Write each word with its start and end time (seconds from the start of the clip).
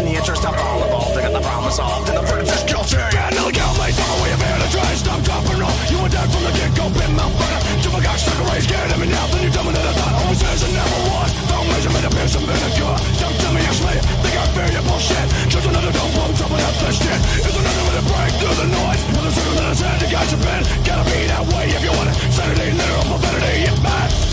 in 0.00 0.06
the 0.08 0.16
interest 0.16 0.44
of 0.44 0.56
all 0.56 0.80
involved. 0.82 1.16
I 1.16 1.28
got 1.28 1.34
the 1.36 1.44
problem 1.44 1.72
solved 1.72 2.08
and 2.08 2.16
the 2.16 2.24
princess 2.24 2.64
guilty. 2.64 2.96
And 2.96 3.36
I'll 3.36 3.52
kill 3.52 3.72
me, 3.76 3.92
tell 3.92 4.08
me 4.08 4.16
where 4.24 4.30
you've 4.32 4.72
try 4.72 4.86
to 4.86 4.96
stop 4.96 5.20
dropping 5.20 5.60
off. 5.60 5.76
You 5.92 5.98
were 6.00 6.08
dead 6.08 6.28
from 6.30 6.42
the 6.46 6.52
get-go, 6.56 6.84
been 6.96 7.12
my 7.12 7.26
brother. 7.36 7.60
Jump 7.84 7.98
a 7.98 8.00
cock, 8.00 8.16
sucker, 8.16 8.46
raise, 8.48 8.66
get 8.70 8.80
him, 8.88 9.02
and 9.02 9.12
now 9.12 9.26
then 9.28 9.42
you 9.44 9.50
tell 9.52 9.66
me 9.66 9.72
that 9.76 9.94
thought 9.98 10.14
always 10.24 10.40
is 10.40 10.62
and 10.64 10.72
never 10.72 11.00
was. 11.10 11.30
Don't 11.52 11.66
measure 11.68 11.92
me 11.92 12.00
to 12.00 12.10
pierce 12.16 12.32
some 12.32 12.46
vinegar. 12.48 12.94
Don't 13.20 13.36
tell 13.44 13.52
me, 13.52 13.60
ask 13.66 13.80
me, 13.84 13.94
think 14.24 14.34
I 14.40 14.44
fear 14.56 14.68
your 14.72 14.84
bullshit. 14.88 15.26
Just 15.52 15.66
another 15.68 15.92
dope 15.92 16.12
bomb, 16.16 16.32
dropping 16.38 16.62
out 16.64 16.74
this 16.80 16.96
shit. 16.96 17.20
Is 17.44 17.56
another 17.60 17.84
way 17.84 17.94
to 18.00 18.04
break 18.08 18.32
through 18.40 18.56
the 18.56 18.68
noise. 18.72 19.02
With 19.10 19.28
a 19.28 19.32
circle 19.36 19.56
that 19.58 19.68
I 19.68 19.74
said, 19.74 19.96
you 20.00 20.08
got 20.08 20.26
your 20.32 20.40
pen. 20.40 20.60
Gotta 20.86 21.04
be 21.10 21.18
that 21.28 21.44
way 21.50 21.64
if 21.76 21.82
you 21.82 21.92
want 21.92 22.08
it. 22.08 22.16
Sanity, 22.30 22.72
literal 22.72 23.04
profanity, 23.10 23.68
yeah, 23.68 23.84
man. 23.84 24.29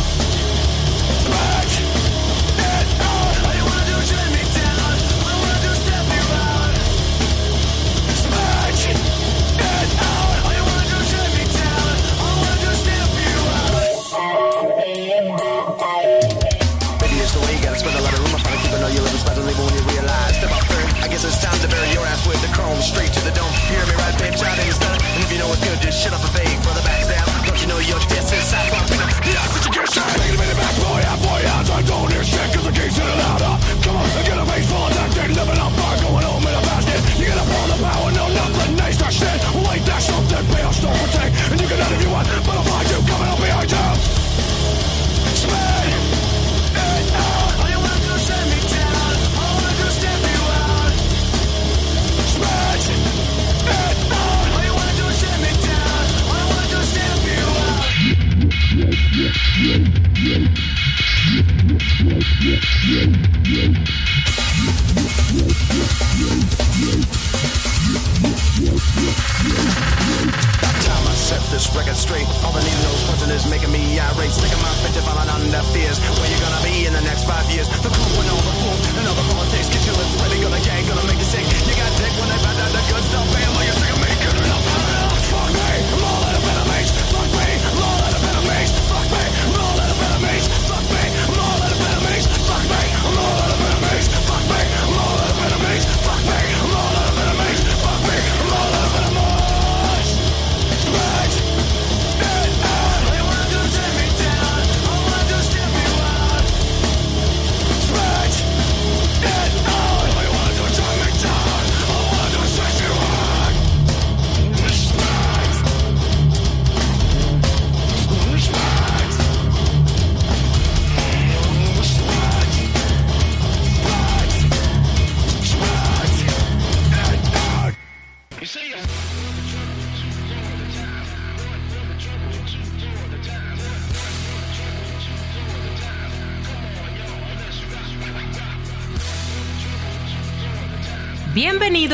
Hear 23.67 23.85
me 23.85 23.91
right, 23.95 24.06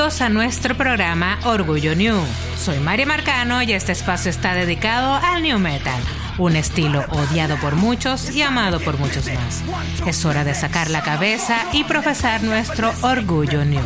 A 0.03 0.27
nuestro 0.27 0.75
programa 0.75 1.39
Orgullo 1.45 1.95
New. 1.95 2.17
Soy 2.57 2.77
María 2.79 3.05
Marcano 3.05 3.63
y 3.63 3.71
este 3.71 3.93
espacio 3.93 4.29
está 4.29 4.53
dedicado 4.53 5.13
al 5.13 5.41
New 5.41 5.57
Metal, 5.59 5.97
un 6.37 6.57
estilo 6.57 7.05
odiado 7.07 7.55
por 7.55 7.77
muchos 7.77 8.29
y 8.35 8.41
amado 8.41 8.81
por 8.81 8.97
muchos 8.97 9.27
más. 9.27 9.63
Es 10.05 10.25
hora 10.25 10.43
de 10.43 10.55
sacar 10.55 10.89
la 10.89 11.03
cabeza 11.03 11.55
y 11.71 11.85
profesar 11.85 12.43
nuestro 12.43 12.91
Orgullo 13.01 13.63
New. 13.63 13.81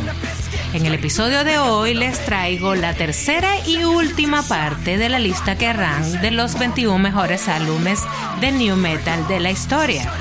En 0.74 0.88
el 0.88 0.96
episodio 0.96 1.44
de 1.44 1.60
hoy 1.60 1.94
les 1.94 2.20
traigo 2.26 2.74
la 2.74 2.96
tercera 2.96 3.52
y 3.68 3.84
última 3.84 4.42
parte 4.42 4.98
de 4.98 5.10
la 5.10 5.20
lista 5.20 5.56
que 5.56 5.68
harán 5.68 6.20
de 6.24 6.32
los 6.32 6.58
21 6.58 6.98
mejores 6.98 7.48
álbumes 7.48 8.00
de 8.42 8.52
New 8.54 8.76
Metal 8.76 9.28
de 9.28 9.40
la 9.40 9.52
historia. 9.52 10.12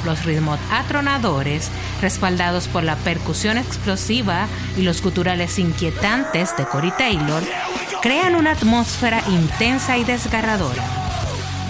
los 0.04 0.24
ritmos 0.24 0.60
atronadores, 0.70 1.72
respaldados 2.00 2.68
por 2.68 2.84
la 2.84 2.94
percusión 2.94 3.58
explosiva 3.58 4.46
y 4.76 4.82
los 4.82 5.02
guturales 5.02 5.58
inquietantes 5.58 6.56
de 6.56 6.66
Cory 6.66 6.92
Taylor, 6.92 7.42
crean 8.00 8.36
una 8.36 8.52
atmósfera 8.52 9.24
intensa 9.28 9.98
y 9.98 10.04
desgarradora. 10.04 11.03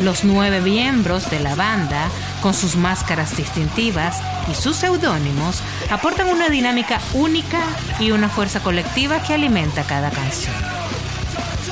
Los 0.01 0.25
nueve 0.25 0.61
miembros 0.61 1.31
de 1.31 1.41
la 1.41 1.55
banda, 1.55 2.09
con 2.43 2.53
sus 2.53 2.75
máscaras 2.77 3.37
distintivas 3.37 4.21
y 4.51 4.55
sus 4.55 4.77
seudónimos, 4.77 5.63
aportan 5.91 6.29
una 6.29 6.49
dinámica 6.49 7.01
única 7.15 7.61
y 8.01 8.11
una 8.11 8.29
fuerza 8.29 8.61
colectiva 8.61 9.23
que 9.23 9.35
alimenta 9.35 9.85
cada 9.85 10.11
canción. 10.11 10.55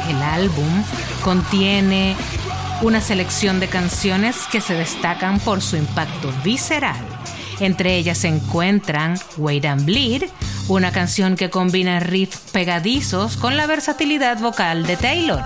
El 0.09 0.23
álbum 0.23 0.85
contiene 1.25 2.17
una 2.81 3.01
selección 3.01 3.61
de 3.61 3.69
canciones 3.69 4.37
que 4.51 4.61
se 4.61 4.75
destacan 4.75 5.41
por 5.41 5.61
su 5.61 5.77
impacto 5.77 6.33
visceral. 6.45 7.01
Entre 7.61 7.97
ellas 7.97 8.19
se 8.19 8.29
encuentran 8.29 9.19
Wait 9.37 9.65
and 9.65 9.85
Bleed, 9.85 10.25
una 10.69 10.93
canción 10.93 11.37
que 11.37 11.51
combina 11.51 12.01
riffs 12.01 12.39
pegadizos 12.53 13.37
con 13.37 13.57
la 13.57 13.67
versatilidad 13.67 14.39
vocal 14.39 14.87
de 14.87 14.97
Taylor, 14.97 15.45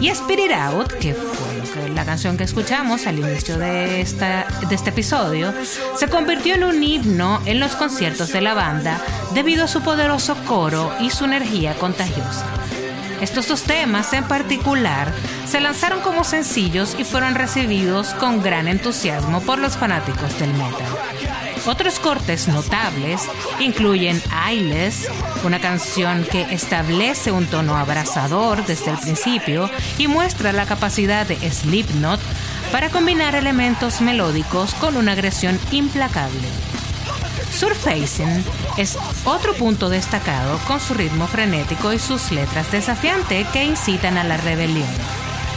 y 0.00 0.08
Spirit 0.08 0.52
Out, 0.52 0.92
que 0.94 1.14
fue 1.14 1.57
la 1.94 2.04
canción 2.04 2.36
que 2.36 2.44
escuchamos 2.44 3.06
al 3.06 3.18
inicio 3.18 3.58
de, 3.58 4.00
este 4.00 4.44
episodio, 4.86 5.52
se 5.96 6.08
convirtió 6.08 6.54
en 6.54 6.64
un 6.64 6.82
himno 6.82 7.40
en 7.46 7.60
los 7.60 7.74
conciertos 7.76 8.32
de 8.32 8.40
la 8.40 8.54
banda 8.54 9.00
debido 9.34 9.64
a 9.64 9.68
su 9.68 9.80
poderoso 9.82 10.36
coro 10.46 10.92
y 11.00 11.10
su 11.10 11.24
energía 11.24 11.74
contagiosa. 11.74 12.46
Estos 13.20 13.48
dos 13.48 13.62
temas 13.62 14.12
en 14.12 14.24
particular 14.24 15.12
se 15.46 15.60
lanzaron 15.60 16.00
como 16.00 16.22
sencillos 16.22 16.94
y 16.98 17.04
fueron 17.04 17.34
recibidos 17.34 18.14
con 18.14 18.42
gran 18.42 18.68
entusiasmo 18.68 19.40
por 19.40 19.58
los 19.58 19.76
fanáticos 19.76 20.38
del 20.38 20.52
metal. 20.52 20.86
Otros 21.66 21.98
cortes 21.98 22.48
notables 22.48 23.22
incluyen 23.60 24.22
Eyeless, 24.48 25.08
una 25.44 25.60
canción 25.60 26.24
que 26.24 26.42
establece 26.52 27.30
un 27.30 27.46
tono 27.46 27.76
abrasador 27.76 28.64
desde 28.64 28.90
el 28.90 28.98
principio 28.98 29.70
y 29.98 30.08
muestra 30.08 30.52
la 30.52 30.66
capacidad 30.66 31.26
de 31.26 31.36
Slipknot 31.50 32.20
para 32.72 32.90
combinar 32.90 33.34
elementos 33.34 34.00
melódicos 34.00 34.74
con 34.74 34.96
una 34.96 35.12
agresión 35.12 35.58
implacable. 35.70 36.48
Surfacing 37.52 38.44
es 38.76 38.96
otro 39.24 39.52
punto 39.54 39.88
destacado 39.88 40.58
con 40.66 40.80
su 40.80 40.94
ritmo 40.94 41.26
frenético 41.26 41.92
y 41.92 41.98
sus 41.98 42.30
letras 42.30 42.70
desafiantes 42.70 43.46
que 43.48 43.64
incitan 43.64 44.16
a 44.16 44.24
la 44.24 44.36
rebelión. 44.36 44.88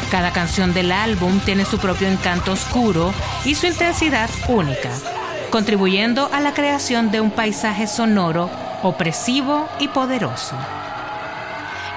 Cada 0.10 0.32
canción 0.32 0.74
del 0.74 0.92
álbum 0.92 1.40
tiene 1.40 1.64
su 1.64 1.78
propio 1.78 2.08
encanto 2.08 2.52
oscuro 2.52 3.14
y 3.46 3.56
su 3.56 3.68
intensidad 3.68 4.30
única, 4.48 4.90
contribuyendo 5.52 6.30
a 6.34 6.40
la 6.40 6.54
creación 6.54 7.12
de 7.12 7.22
un 7.22 7.30
paisaje 7.30 7.86
sonoro, 7.86 8.50
opresivo 8.82 9.70
y 9.80 9.90
poderoso. 9.90 10.56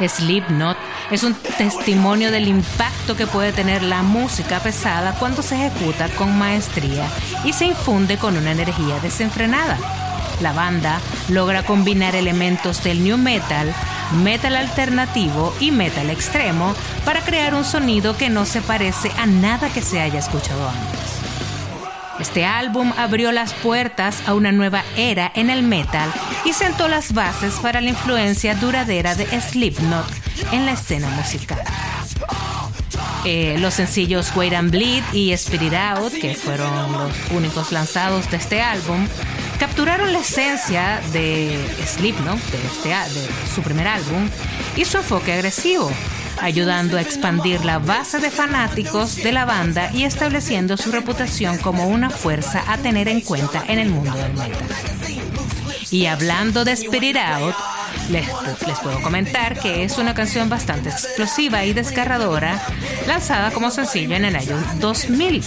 Slipknot 0.06 0.76
es 1.10 1.22
un 1.22 1.34
testimonio 1.34 2.30
del 2.32 2.48
impacto 2.48 3.16
que 3.16 3.26
puede 3.26 3.52
tener 3.52 3.82
la 3.82 4.02
música 4.02 4.58
pesada 4.58 5.14
cuando 5.18 5.40
se 5.40 5.54
ejecuta 5.54 6.08
con 6.10 6.36
maestría 6.36 7.08
y 7.44 7.52
se 7.52 7.66
infunde 7.66 8.18
con 8.18 8.36
una 8.36 8.52
energía 8.52 8.98
desenfrenada. 9.00 9.78
La 10.40 10.52
banda 10.52 11.00
logra 11.28 11.62
combinar 11.62 12.16
elementos 12.16 12.82
del 12.82 13.04
new 13.04 13.16
metal, 13.16 13.72
metal 14.24 14.56
alternativo 14.56 15.54
y 15.60 15.70
metal 15.70 16.10
extremo 16.10 16.74
para 17.04 17.20
crear 17.20 17.54
un 17.54 17.64
sonido 17.64 18.16
que 18.16 18.30
no 18.30 18.44
se 18.44 18.60
parece 18.60 19.12
a 19.16 19.26
nada 19.26 19.68
que 19.68 19.80
se 19.80 20.00
haya 20.00 20.18
escuchado 20.18 20.68
antes. 20.68 21.03
Este 22.24 22.46
álbum 22.46 22.90
abrió 22.96 23.32
las 23.32 23.52
puertas 23.52 24.26
a 24.26 24.32
una 24.32 24.50
nueva 24.50 24.82
era 24.96 25.30
en 25.34 25.50
el 25.50 25.62
metal 25.62 26.10
y 26.46 26.54
sentó 26.54 26.88
las 26.88 27.12
bases 27.12 27.52
para 27.56 27.82
la 27.82 27.90
influencia 27.90 28.54
duradera 28.54 29.14
de 29.14 29.26
Slipknot 29.42 30.06
en 30.50 30.64
la 30.64 30.72
escena 30.72 31.06
musical. 31.10 31.60
Eh, 33.26 33.56
los 33.58 33.74
sencillos 33.74 34.34
Wait 34.34 34.54
and 34.54 34.70
Bleed 34.70 35.04
y 35.12 35.32
Spirit 35.32 35.74
Out, 35.74 36.14
que 36.14 36.34
fueron 36.34 36.92
los 36.92 37.12
únicos 37.30 37.72
lanzados 37.72 38.30
de 38.30 38.38
este 38.38 38.62
álbum, 38.62 39.06
capturaron 39.58 40.10
la 40.10 40.20
esencia 40.20 41.02
de 41.12 41.62
Slipknot, 41.86 42.38
de, 42.38 42.66
este, 42.66 42.88
de 42.88 43.28
su 43.54 43.60
primer 43.60 43.86
álbum, 43.86 44.30
y 44.76 44.86
su 44.86 44.96
enfoque 44.96 45.34
agresivo, 45.34 45.92
ayudando 46.40 46.96
a 46.96 47.00
expandir 47.00 47.64
la 47.64 47.78
base 47.78 48.18
de 48.18 48.30
fanáticos 48.30 49.16
de 49.16 49.32
la 49.32 49.44
banda 49.44 49.90
y 49.92 50.04
estableciendo 50.04 50.76
su 50.76 50.90
reputación 50.92 51.58
como 51.58 51.88
una 51.88 52.10
fuerza 52.10 52.64
a 52.66 52.78
tener 52.78 53.08
en 53.08 53.20
cuenta 53.20 53.64
en 53.68 53.78
el 53.78 53.90
mundo 53.90 54.16
del 54.16 54.32
metal. 54.34 54.68
Y 55.90 56.06
hablando 56.06 56.64
de 56.64 56.72
Spirit 56.72 57.16
Out, 57.16 57.54
les, 58.10 58.26
les, 58.66 58.78
puedo 58.80 59.00
comentar 59.00 59.58
que 59.58 59.84
es 59.84 59.96
una 59.98 60.14
canción 60.14 60.48
bastante 60.48 60.90
explosiva 60.90 61.64
y 61.64 61.72
desgarradora, 61.72 62.60
lanzada 63.06 63.50
como 63.50 63.70
sencillo 63.70 64.16
en 64.16 64.24
el 64.24 64.36
año 64.36 64.56
2000. 64.80 65.42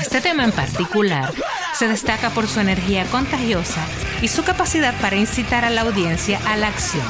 Este 0.00 0.20
tema 0.20 0.44
en 0.44 0.52
particular 0.52 1.32
se 1.78 1.88
destaca 1.88 2.30
por 2.30 2.48
su 2.48 2.60
energía 2.60 3.04
contagiosa 3.06 3.80
y 4.20 4.28
su 4.28 4.42
capacidad 4.42 4.94
para 5.00 5.16
incitar 5.16 5.64
a 5.64 5.70
la 5.70 5.82
audiencia 5.82 6.40
a 6.46 6.56
la 6.56 6.68
acción 6.68 7.06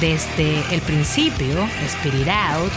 desde 0.00 0.74
el 0.74 0.80
principio, 0.82 1.68
Spirit 1.86 2.28
Out, 2.28 2.72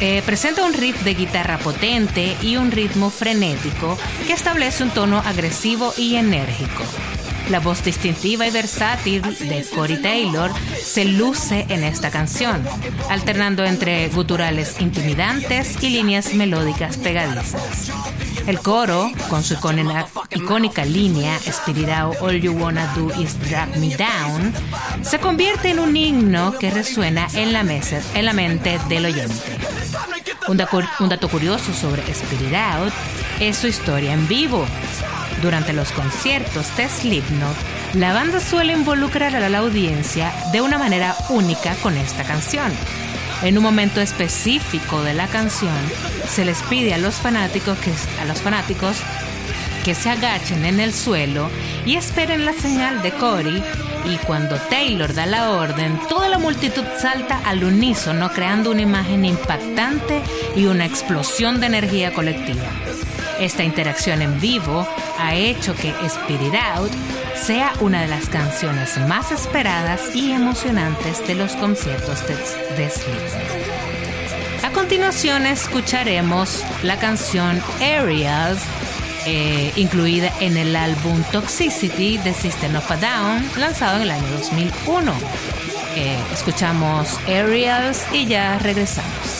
eh, 0.00 0.22
presenta 0.24 0.64
un 0.64 0.72
riff 0.72 1.02
de 1.02 1.14
guitarra 1.14 1.58
potente 1.58 2.36
y 2.42 2.56
un 2.56 2.70
ritmo 2.70 3.10
frenético 3.10 3.98
que 4.26 4.32
establece 4.32 4.82
un 4.84 4.90
tono 4.90 5.18
agresivo 5.18 5.92
y 5.96 6.16
enérgico. 6.16 6.84
La 7.48 7.58
voz 7.58 7.82
distintiva 7.82 8.46
y 8.46 8.50
versátil 8.50 9.22
de 9.22 9.66
Cory 9.74 10.00
Taylor 10.00 10.52
se 10.80 11.04
luce 11.04 11.66
en 11.68 11.82
esta 11.82 12.10
canción, 12.10 12.64
alternando 13.08 13.64
entre 13.64 14.08
guturales 14.08 14.80
intimidantes 14.80 15.82
y 15.82 15.90
líneas 15.90 16.32
melódicas 16.34 16.96
pegadizas. 16.96 17.90
El 18.50 18.58
coro, 18.58 19.12
con 19.28 19.44
su 19.44 19.54
icónica 19.54 20.84
línea 20.84 21.36
Spirit 21.36 21.88
All 22.20 22.40
You 22.40 22.52
Wanna 22.52 22.84
Do 22.96 23.08
Is 23.22 23.38
Drag 23.48 23.76
Me 23.76 23.94
Down, 23.94 24.52
se 25.02 25.20
convierte 25.20 25.70
en 25.70 25.78
un 25.78 25.96
himno 25.96 26.58
que 26.58 26.68
resuena 26.68 27.28
en 27.34 27.52
la, 27.52 27.62
mesa, 27.62 28.02
en 28.12 28.24
la 28.24 28.32
mente 28.32 28.80
del 28.88 29.06
oyente. 29.06 29.56
Un, 30.48 30.56
dato 30.56 31.28
curioso 31.28 31.72
sobre 31.72 32.02
Spirit 32.10 32.52
Out 32.52 32.92
es 33.38 33.56
su 33.56 33.68
historia 33.68 34.14
en 34.14 34.26
vivo. 34.26 34.66
Durante 35.42 35.72
los 35.72 35.92
conciertos 35.92 36.76
de 36.76 36.88
Slipknot, 36.88 37.56
la 37.94 38.12
banda 38.12 38.40
suele 38.40 38.72
involucrar 38.72 39.36
a 39.36 39.48
la 39.48 39.58
audiencia 39.58 40.32
de 40.50 40.60
una 40.60 40.76
manera 40.76 41.14
única 41.28 41.76
con 41.76 41.96
esta 41.96 42.24
canción 42.24 42.72
en 43.42 43.56
un 43.56 43.64
momento 43.64 44.00
específico 44.00 45.02
de 45.02 45.14
la 45.14 45.26
canción, 45.26 45.76
se 46.28 46.44
les 46.44 46.62
pide 46.62 46.94
a 46.94 46.98
los 46.98 47.16
fanáticos 47.16 47.78
que, 47.78 47.92
a 48.20 48.24
los 48.26 48.40
fanáticos 48.40 48.96
que 49.84 49.94
se 49.94 50.10
agachen 50.10 50.64
en 50.64 50.78
el 50.80 50.92
suelo 50.92 51.48
y 51.86 51.96
esperen 51.96 52.44
la 52.44 52.52
señal 52.52 53.02
de 53.02 53.12
Cory 53.12 53.62
y 54.04 54.16
cuando 54.26 54.56
Taylor 54.56 55.14
da 55.14 55.26
la 55.26 55.50
orden, 55.50 55.98
toda 56.08 56.28
la 56.28 56.38
multitud 56.38 56.84
salta 56.98 57.40
al 57.44 57.64
unísono 57.64 58.30
creando 58.30 58.70
una 58.70 58.82
imagen 58.82 59.24
impactante 59.24 60.22
y 60.56 60.66
una 60.66 60.84
explosión 60.84 61.60
de 61.60 61.66
energía 61.66 62.12
colectiva. 62.12 62.68
Esta 63.38 63.64
interacción 63.64 64.20
en 64.20 64.38
vivo 64.38 64.86
ha 65.18 65.34
hecho 65.34 65.74
que 65.74 65.94
Spirit 66.04 66.54
Out 66.74 66.92
sea 67.40 67.72
una 67.80 68.02
de 68.02 68.06
las 68.06 68.28
canciones 68.28 68.98
más 69.08 69.32
esperadas 69.32 70.14
y 70.14 70.32
emocionantes 70.32 71.26
de 71.26 71.34
los 71.34 71.52
conciertos 71.56 72.26
de, 72.26 72.34
de 72.34 72.90
A 74.62 74.70
continuación 74.72 75.46
escucharemos 75.46 76.62
la 76.82 76.98
canción 76.98 77.62
Aerials, 77.80 78.60
eh, 79.26 79.72
incluida 79.76 80.30
en 80.40 80.56
el 80.56 80.76
álbum 80.76 81.22
Toxicity 81.32 82.18
de 82.18 82.34
System 82.34 82.76
of 82.76 82.90
a 82.90 82.96
Down, 82.96 83.50
lanzado 83.58 83.96
en 83.96 84.02
el 84.02 84.10
año 84.10 84.30
2001. 84.32 85.12
Eh, 85.96 86.18
escuchamos 86.32 87.18
Aerials 87.26 88.04
y 88.12 88.26
ya 88.26 88.58
regresamos. 88.58 89.39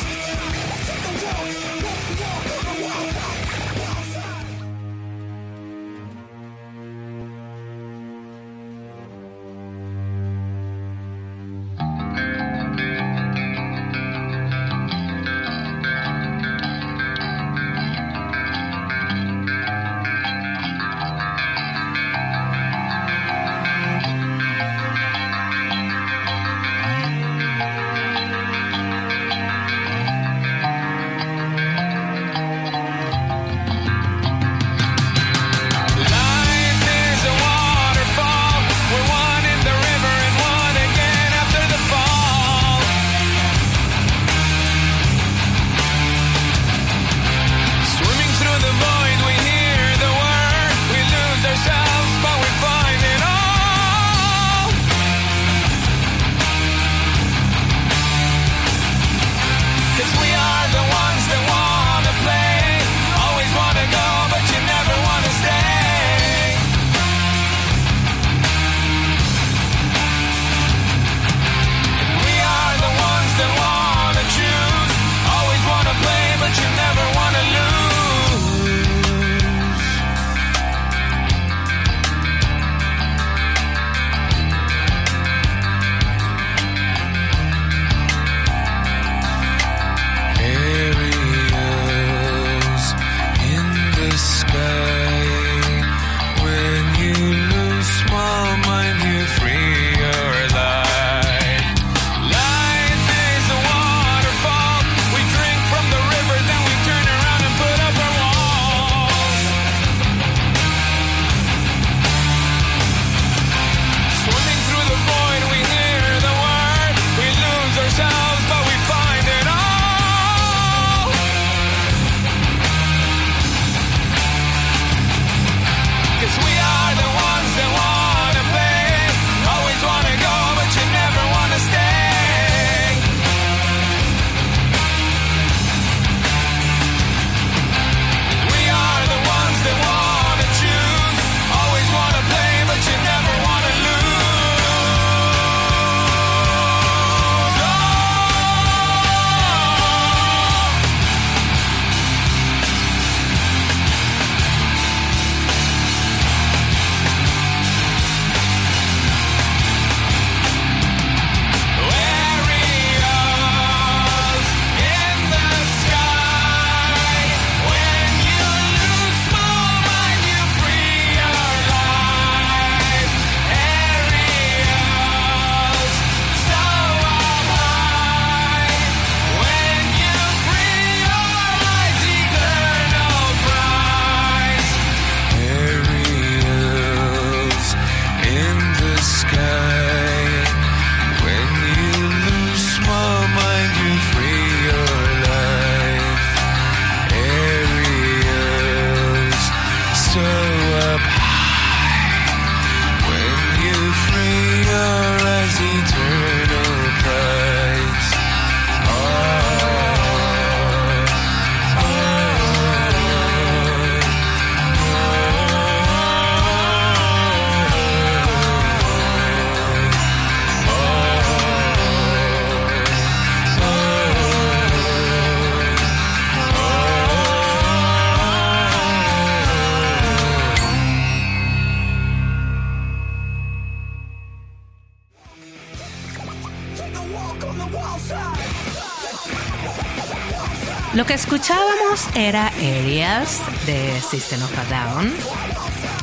Que 241.10 241.14
escuchábamos 241.14 242.06
era 242.14 242.46
Areas 242.46 243.40
de 243.66 244.00
System 244.00 244.40
of 244.44 244.52
a 244.56 244.94
Down. 244.94 245.12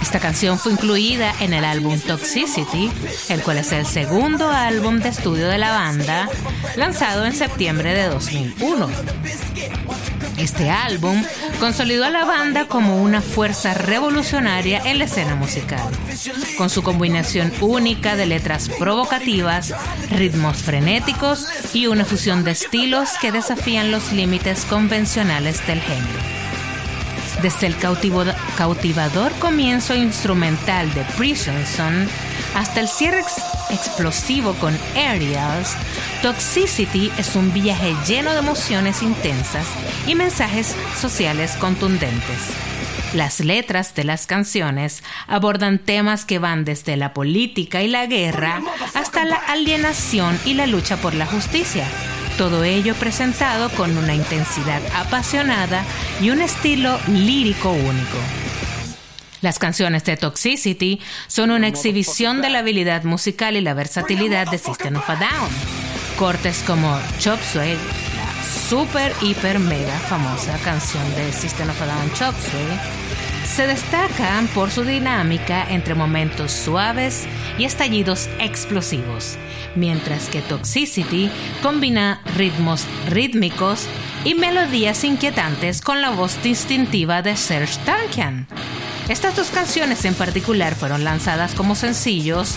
Esta 0.02 0.20
canción 0.20 0.60
fue 0.60 0.74
incluida 0.74 1.34
en 1.40 1.54
el 1.54 1.64
álbum 1.64 1.98
Toxicity, 1.98 2.92
el 3.30 3.42
cual 3.42 3.60
es 3.60 3.72
el 3.72 3.86
segundo 3.86 4.50
álbum 4.52 5.00
de 5.00 5.08
estudio 5.08 5.48
de 5.48 5.60
la 5.60 5.72
banda, 5.72 6.28
lanzado 6.76 7.26
en 7.26 7.32
septiembre 7.32 7.94
de 7.94 8.10
2001. 8.10 8.90
Este 10.38 10.70
álbum 10.70 11.24
consolidó 11.60 12.06
a 12.06 12.10
la 12.10 12.26
banda 12.26 12.68
como 12.68 13.02
una 13.02 13.22
fuerza 13.22 13.74
revolucionaria 13.74 14.82
en 14.86 15.00
la 15.00 15.06
escena 15.06 15.36
musical, 15.36 15.90
con 16.58 16.70
su 16.70 16.84
combinación 16.84 17.52
única 17.62 18.16
de 18.16 18.26
letras 18.26 18.70
provocativas, 18.70 19.74
ritmos 20.12 20.58
frenéticos 20.58 21.48
y 21.74 21.88
una 21.88 22.06
fusión 22.06 22.44
de 22.44 22.52
estilos 22.52 23.10
que 23.22 23.32
desafían 23.32 23.92
los 23.92 24.12
límites 24.12 24.66
convencionales 24.66 25.66
del 25.68 25.82
género. 25.82 26.20
Desde 27.42 27.68
el 27.68 27.76
cautivador 27.78 29.32
comienzo 29.34 29.96
instrumental 29.96 30.92
de 30.94 31.04
Prison 31.18 31.66
Son 31.66 32.08
hasta 32.56 32.80
el 32.80 32.88
cierre 32.88 33.22
explosivo 33.70 34.54
con 34.56 34.78
Aerials, 34.96 35.76
Toxicity 36.22 37.12
es 37.18 37.36
un 37.36 37.54
viaje 37.54 37.96
lleno 38.08 38.32
de 38.34 38.40
emociones 38.40 39.02
intensas 39.02 39.68
y 40.08 40.16
mensajes 40.16 40.76
sociales 41.00 41.56
contundentes. 41.58 42.52
Las 43.14 43.40
letras 43.40 43.96
de 43.96 44.04
las 44.04 44.28
canciones 44.28 45.04
abordan 45.28 45.80
temas 45.80 46.26
que 46.26 46.40
van 46.40 46.66
desde 46.66 46.98
la 46.98 47.14
política 47.14 47.82
y 47.82 47.88
la 47.88 48.06
guerra 48.06 48.62
hasta 48.94 49.24
la 49.24 49.38
alienación 49.38 50.38
y 50.46 50.54
la 50.54 50.68
lucha 50.68 50.98
por 50.98 51.14
la 51.14 51.26
justicia 51.26 51.86
todo 52.38 52.64
ello 52.64 52.94
presentado 52.94 53.70
con 53.70 53.98
una 53.98 54.14
intensidad 54.14 54.82
apasionada 54.96 55.84
y 56.22 56.30
un 56.30 56.42
estilo 56.42 57.00
lírico 57.08 57.72
único. 57.72 58.47
Las 59.42 59.60
canciones 59.60 60.04
de 60.06 60.18
Toxicity 60.18 61.00
son 61.28 61.52
una 61.52 61.68
exhibición 61.68 62.42
de 62.42 62.50
la 62.50 62.60
habilidad 62.60 63.04
musical 63.04 63.56
y 63.56 63.62
la 63.62 63.74
versatilidad 63.74 64.50
de 64.50 64.58
System 64.58 64.96
of 64.96 65.10
a 65.10 65.16
Down. 65.16 65.50
Cortes 66.18 66.64
como 66.66 67.00
Chop 67.20 67.40
Suey, 67.42 67.76
la 67.76 68.44
super, 68.70 69.14
hiper, 69.22 69.60
mega 69.60 69.98
famosa 70.00 70.58
canción 70.64 71.04
de 71.16 71.32
System 71.32 71.70
of 71.70 71.82
a 71.82 71.86
Down 71.86 72.14
Chop 72.14 72.36
Suey, 72.50 72.80
se 73.46 73.68
destacan 73.68 74.48
por 74.48 74.72
su 74.72 74.84
dinámica 74.84 75.66
entre 75.70 75.96
momentos 75.96 76.52
suaves 76.52 77.28
y 77.58 77.66
estallidos 77.66 78.30
explosivos 78.40 79.38
mientras 79.78 80.28
que 80.28 80.42
Toxicity 80.42 81.30
combina 81.62 82.22
ritmos 82.36 82.86
rítmicos 83.08 83.88
y 84.26 84.34
melodías 84.34 85.04
inquietantes 85.04 85.82
con 85.82 86.02
la 86.02 86.10
voz 86.10 86.42
distintiva 86.44 87.22
de 87.22 87.38
Serge 87.38 87.80
Tankian. 87.86 88.48
Estas 89.10 89.38
dos 89.38 89.50
canciones 89.50 90.04
en 90.04 90.16
particular 90.16 90.76
fueron 90.76 91.06
lanzadas 91.06 91.54
como 91.54 91.76
sencillos 91.76 92.56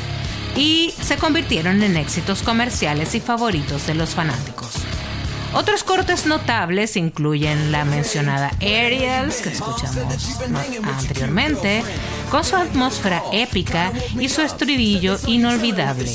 y 0.56 0.92
se 1.00 1.16
convirtieron 1.16 1.82
en 1.82 1.96
éxitos 1.96 2.42
comerciales 2.42 3.14
y 3.14 3.20
favoritos 3.20 3.86
de 3.86 3.94
los 3.94 4.10
fanáticos. 4.10 4.89
Otros 5.52 5.82
cortes 5.82 6.26
notables 6.26 6.96
incluyen 6.96 7.72
la 7.72 7.84
mencionada 7.84 8.52
Aerials, 8.60 9.40
que 9.42 9.48
escuchamos 9.48 10.38
anteriormente, 10.84 11.82
con 12.30 12.44
su 12.44 12.54
atmósfera 12.54 13.22
épica 13.32 13.92
y 14.18 14.28
su 14.28 14.42
estribillo 14.42 15.18
inolvidable, 15.26 16.10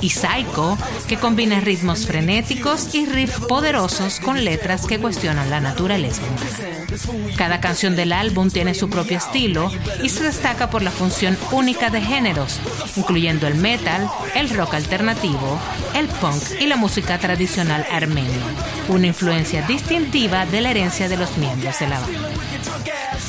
y 0.00 0.10
Psycho, 0.10 0.78
que 1.08 1.16
combina 1.16 1.58
ritmos 1.58 2.06
frenéticos 2.06 2.94
y 2.94 3.06
riffs 3.06 3.40
poderosos 3.46 4.20
con 4.20 4.44
letras 4.44 4.86
que 4.86 5.00
cuestionan 5.00 5.50
la 5.50 5.60
naturaleza 5.60 6.22
humana. 6.22 7.36
Cada 7.36 7.60
canción 7.60 7.96
del 7.96 8.12
álbum 8.12 8.50
tiene 8.50 8.74
su 8.74 8.88
propio 8.88 9.18
estilo 9.18 9.70
y 10.02 10.08
se 10.10 10.22
destaca 10.22 10.70
por 10.70 10.82
la 10.82 10.92
función 10.92 11.36
única 11.50 11.90
de 11.90 12.00
géneros, 12.00 12.60
incluyendo 12.94 13.48
el 13.48 13.56
metal, 13.56 14.08
el 14.36 14.48
rock 14.50 14.74
alternativo, 14.74 15.58
el 15.94 16.06
punk 16.06 16.60
y 16.60 16.66
la 16.66 16.76
música 16.76 17.18
tradicional 17.18 17.84
armenia 17.90 18.75
una 18.88 19.08
influencia 19.08 19.62
distintiva 19.62 20.46
de 20.46 20.60
la 20.60 20.70
herencia 20.70 21.08
de 21.08 21.16
los 21.16 21.36
miembros 21.38 21.78
de 21.78 21.88
la 21.88 22.00
banda. 22.00 22.18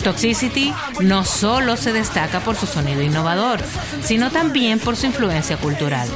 Toxicity 0.04 0.74
no 1.02 1.26
solo 1.26 1.76
se 1.76 1.92
destaca 1.92 2.40
por 2.40 2.56
su 2.56 2.68
sonido 2.68 3.02
innovador, 3.02 3.60
sino 4.04 4.32
también 4.32 4.80
por 4.80 4.96
su 4.96 5.08
influencia 5.08 5.58
cultural. 5.58 6.08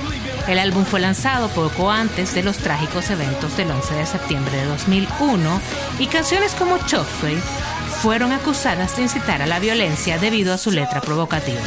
El 0.48 0.60
álbum 0.60 0.86
fue 0.86 1.00
lanzado 1.00 1.50
poco 1.50 1.92
antes 1.92 2.34
de 2.34 2.44
los 2.44 2.58
trágicos 2.58 3.10
eventos 3.10 3.58
del 3.58 3.72
11 3.72 3.94
de 3.94 4.06
septiembre 4.06 4.58
de 4.58 4.66
2001 4.66 5.62
y 6.00 6.08
canciones 6.08 6.54
como 6.54 6.78
Chokesway 6.78 7.38
fueron 8.02 8.32
acusadas 8.32 8.96
de 8.96 9.04
incitar 9.04 9.42
a 9.42 9.48
la 9.48 9.60
violencia 9.60 10.18
debido 10.18 10.54
a 10.54 10.58
su 10.58 10.72
letra 10.72 11.02
provocativa. 11.02 11.62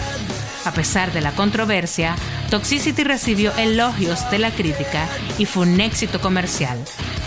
A 0.65 0.73
pesar 0.73 1.13
de 1.13 1.21
la 1.21 1.33
controversia, 1.33 2.17
Toxicity 2.51 3.05
recibió 3.05 3.55
elogios 3.57 4.31
de 4.31 4.39
la 4.39 4.51
crítica 4.51 5.09
y 5.39 5.45
fue 5.45 5.67
un 5.67 5.81
éxito 5.81 6.21
comercial, 6.21 6.79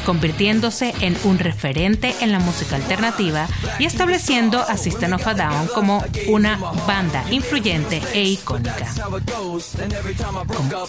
convirtiéndose 0.05 0.93
en 1.01 1.15
un 1.23 1.37
referente 1.37 2.15
en 2.21 2.31
la 2.31 2.39
música 2.39 2.77
alternativa 2.77 3.47
y 3.77 3.85
estableciendo 3.85 4.61
a 4.61 4.75
System 4.77 5.13
of 5.13 5.27
a 5.27 5.33
Down 5.35 5.67
como 5.67 6.03
una 6.27 6.57
banda 6.87 7.23
influyente 7.29 8.01
e 8.13 8.23
icónica. 8.23 8.87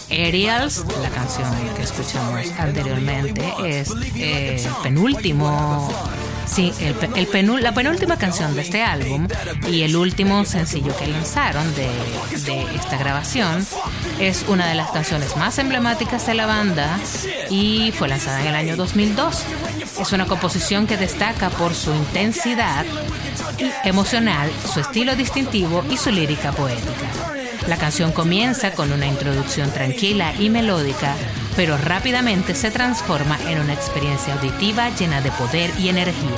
Aerials, 0.09 0.85
la 1.01 1.09
canción 1.09 1.49
que 1.75 1.83
escuchamos 1.83 2.47
anteriormente, 2.57 3.53
es 3.65 3.91
el 4.15 4.71
penúltimo 4.81 5.91
Sí, 6.49 6.73
el, 6.79 7.61
la 7.61 7.73
penúltima 7.73 8.17
canción 8.17 8.55
de 8.55 8.61
este 8.61 8.81
álbum 8.81 9.27
y 9.67 9.83
el 9.83 9.95
último 9.95 10.43
sencillo 10.45 10.95
que 10.97 11.05
lanzaron 11.07 11.63
de, 11.75 11.87
de, 12.43 12.63
esta 12.75 12.97
grabación 12.97 13.65
es 14.19 14.43
una 14.47 14.67
de 14.67 14.73
las 14.73 14.89
canciones 14.89 15.37
más 15.37 15.59
emblemáticas 15.59 16.25
de 16.25 16.33
la 16.33 16.47
banda 16.47 16.99
y 17.51 17.91
fue 17.91 18.07
lanzada 18.07 18.41
en 18.41 18.47
el 18.47 18.55
año 18.55 18.75
2002. 18.75 19.43
Es 20.01 20.11
una 20.11 20.25
composición 20.25 20.87
que 20.87 20.97
destaca 20.97 21.49
por 21.51 21.75
su 21.75 21.93
intensidad 21.93 22.85
emocional, 23.83 24.51
su 24.73 24.79
estilo 24.79 25.15
distintivo 25.15 25.85
y 25.89 25.97
su 25.97 26.11
lírica 26.11 26.51
poética. 26.51 27.09
La 27.67 27.77
canción 27.77 28.11
comienza 28.11 28.71
con 28.71 28.91
una 28.91 29.05
introducción 29.05 29.71
tranquila 29.71 30.33
y 30.39 30.49
melódica 30.49 31.13
pero 31.55 31.77
rápidamente 31.77 32.55
se 32.55 32.71
transforma 32.71 33.37
en 33.47 33.59
una 33.59 33.73
experiencia 33.73 34.33
auditiva 34.33 34.89
llena 34.89 35.21
de 35.21 35.31
poder 35.31 35.71
y 35.79 35.89
energía. 35.89 36.37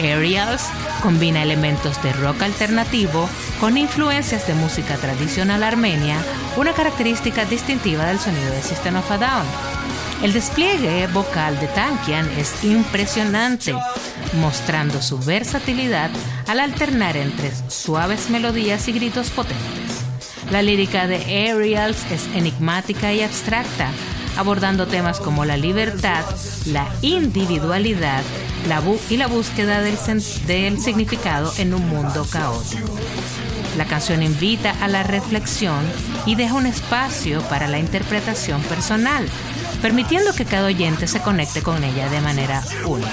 Aerials 0.00 0.62
combina 1.02 1.42
elementos 1.42 2.02
de 2.02 2.12
rock 2.14 2.42
alternativo 2.42 3.28
con 3.60 3.76
influencias 3.76 4.46
de 4.46 4.54
música 4.54 4.96
tradicional 4.96 5.62
armenia, 5.62 6.16
una 6.56 6.72
característica 6.72 7.44
distintiva 7.44 8.06
del 8.06 8.18
sonido 8.18 8.50
de 8.50 8.62
System 8.62 8.96
of 8.96 9.10
a 9.10 9.18
Down. 9.18 9.46
El 10.22 10.32
despliegue 10.32 11.06
vocal 11.08 11.58
de 11.60 11.66
Tankian 11.68 12.28
es 12.38 12.64
impresionante, 12.64 13.74
mostrando 14.40 15.02
su 15.02 15.18
versatilidad 15.18 16.10
al 16.46 16.60
alternar 16.60 17.16
entre 17.16 17.52
suaves 17.68 18.30
melodías 18.30 18.88
y 18.88 18.92
gritos 18.92 19.30
potentes. 19.30 20.04
La 20.50 20.62
lírica 20.62 21.06
de 21.06 21.16
Aerials 21.16 21.98
es 22.10 22.26
enigmática 22.34 23.12
y 23.12 23.22
abstracta, 23.22 23.90
abordando 24.36 24.86
temas 24.86 25.20
como 25.20 25.44
la 25.44 25.56
libertad, 25.56 26.24
la 26.66 26.88
individualidad 27.02 28.22
la 28.68 28.82
y 29.10 29.16
la 29.16 29.26
búsqueda 29.26 29.80
del, 29.80 29.96
del 30.46 30.80
significado 30.80 31.52
en 31.58 31.74
un 31.74 31.86
mundo 31.88 32.26
caótico. 32.30 32.88
La 33.76 33.84
canción 33.84 34.22
invita 34.22 34.74
a 34.80 34.88
la 34.88 35.02
reflexión 35.02 35.84
y 36.26 36.36
deja 36.36 36.54
un 36.54 36.66
espacio 36.66 37.42
para 37.42 37.68
la 37.68 37.78
interpretación 37.78 38.62
personal, 38.62 39.28
permitiendo 39.82 40.32
que 40.32 40.44
cada 40.44 40.66
oyente 40.66 41.06
se 41.06 41.20
conecte 41.20 41.62
con 41.62 41.82
ella 41.82 42.08
de 42.08 42.20
manera 42.20 42.62
única. 42.86 43.10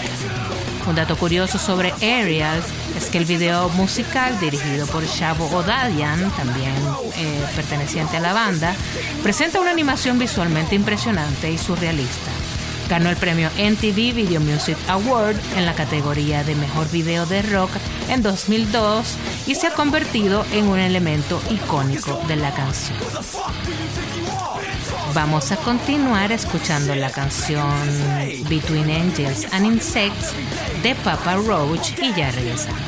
Un 0.87 0.95
dato 0.95 1.15
curioso 1.15 1.57
sobre 1.57 1.93
Aerials 2.01 2.65
es 2.97 3.09
que 3.09 3.17
el 3.17 3.25
video 3.25 3.69
musical 3.69 4.39
dirigido 4.39 4.87
por 4.87 5.05
Shabo 5.05 5.45
Odadian, 5.55 6.31
también 6.31 6.75
eh, 7.15 7.43
perteneciente 7.55 8.17
a 8.17 8.19
la 8.19 8.33
banda, 8.33 8.75
presenta 9.21 9.61
una 9.61 9.71
animación 9.71 10.17
visualmente 10.17 10.75
impresionante 10.75 11.51
y 11.51 11.57
surrealista. 11.57 12.31
Ganó 12.89 13.09
el 13.09 13.15
premio 13.15 13.49
NTV 13.57 14.13
Video 14.13 14.41
Music 14.41 14.77
Award 14.87 15.37
en 15.55 15.65
la 15.65 15.75
categoría 15.75 16.43
de 16.43 16.55
Mejor 16.55 16.89
Video 16.89 17.25
de 17.25 17.41
Rock 17.43 17.71
en 18.09 18.21
2002 18.21 19.15
y 19.47 19.55
se 19.55 19.67
ha 19.67 19.73
convertido 19.73 20.45
en 20.51 20.67
un 20.67 20.79
elemento 20.79 21.41
icónico 21.49 22.21
de 22.27 22.35
la 22.35 22.53
canción. 22.53 22.97
Vamos 25.13 25.51
a 25.51 25.57
continuar 25.57 26.31
escuchando 26.31 26.95
la 26.95 27.09
canción 27.11 27.69
Between 28.47 28.89
Angels 28.89 29.47
and 29.51 29.65
Insects 29.65 30.33
de 30.83 30.95
Papa 30.95 31.35
Roach 31.35 31.99
y 32.01 32.13
ya 32.13 32.31
regresamos. 32.31 32.81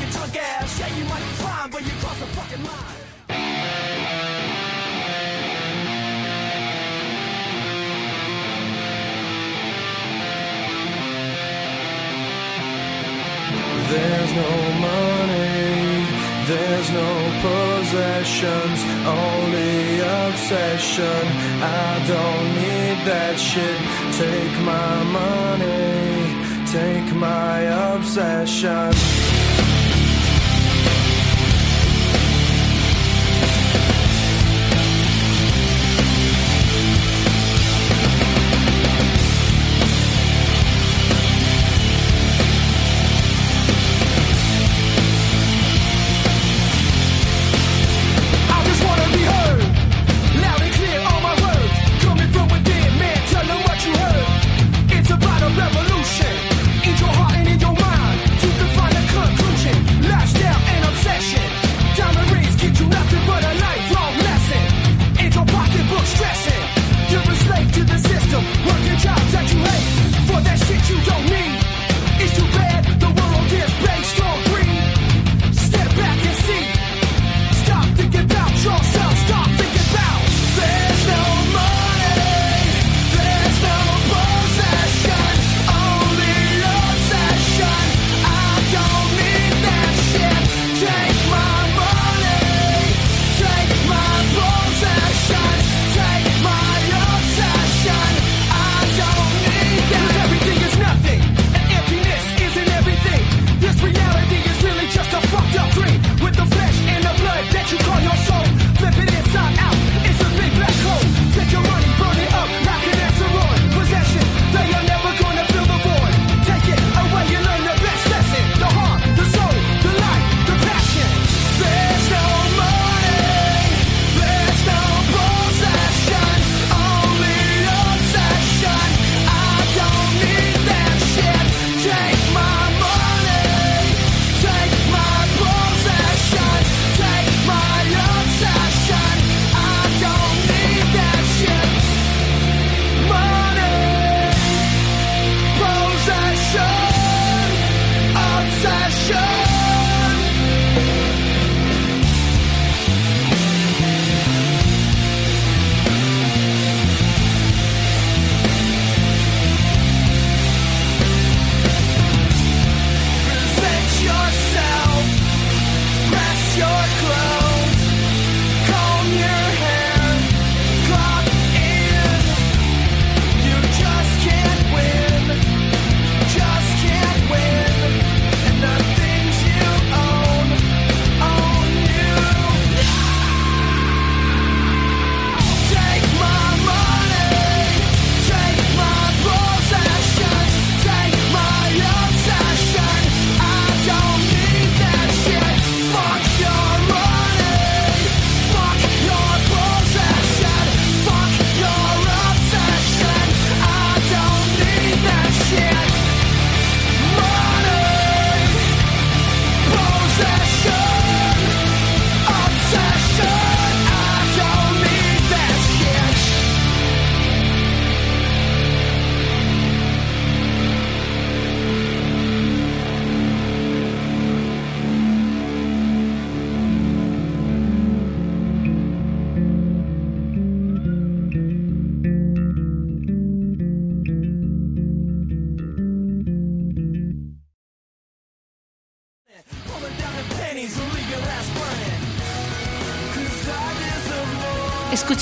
There's 13.90 14.32
no 14.32 14.50
money, 14.80 16.06
there's 16.46 16.90
no 16.90 17.23
possessions, 17.44 18.78
only 19.04 20.00
obsession. 20.00 21.22
I 21.60 21.92
don't 22.12 22.46
need 22.62 22.98
that 23.10 23.36
shit. 23.38 23.80
Take 24.24 24.56
my 24.72 24.94
money, 25.20 26.66
take 26.72 27.08
my 27.14 27.58
obsession. 27.92 29.43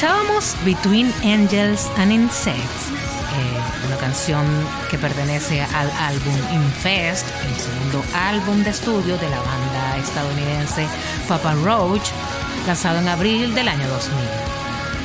Escuchábamos 0.03 0.57
Between 0.65 1.13
Angels 1.23 1.89
and 1.97 2.11
Insects, 2.11 2.89
eh, 2.91 3.87
una 3.87 3.97
canción 3.99 4.45
que 4.91 4.99
pertenece 4.99 5.63
al 5.63 5.89
álbum 5.93 6.35
Infest, 6.53 7.25
el 7.47 7.55
segundo 7.55 8.03
álbum 8.13 8.65
de 8.65 8.71
estudio 8.71 9.17
de 9.17 9.31
la 9.31 9.39
banda 9.39 9.99
estadounidense 9.99 10.89
Papa 11.29 11.55
Roach, 11.55 12.11
lanzado 12.67 12.99
en 12.99 13.07
abril 13.07 13.55
del 13.55 13.69
año 13.69 13.87
2000. 13.87 14.19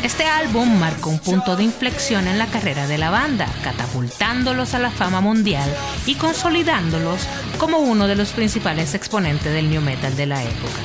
Este 0.01 0.25
álbum 0.25 0.79
marcó 0.79 1.11
un 1.11 1.19
punto 1.19 1.55
de 1.55 1.65
inflexión 1.65 2.27
en 2.27 2.39
la 2.39 2.47
carrera 2.47 2.87
de 2.87 2.97
la 2.97 3.11
banda, 3.11 3.47
catapultándolos 3.63 4.73
a 4.73 4.79
la 4.79 4.89
fama 4.89 5.21
mundial 5.21 5.71
y 6.07 6.15
consolidándolos 6.15 7.27
como 7.59 7.77
uno 7.77 8.07
de 8.07 8.15
los 8.15 8.31
principales 8.31 8.95
exponentes 8.95 9.53
del 9.53 9.69
new 9.69 9.81
metal 9.83 10.15
de 10.17 10.25
la 10.25 10.41
época. 10.41 10.81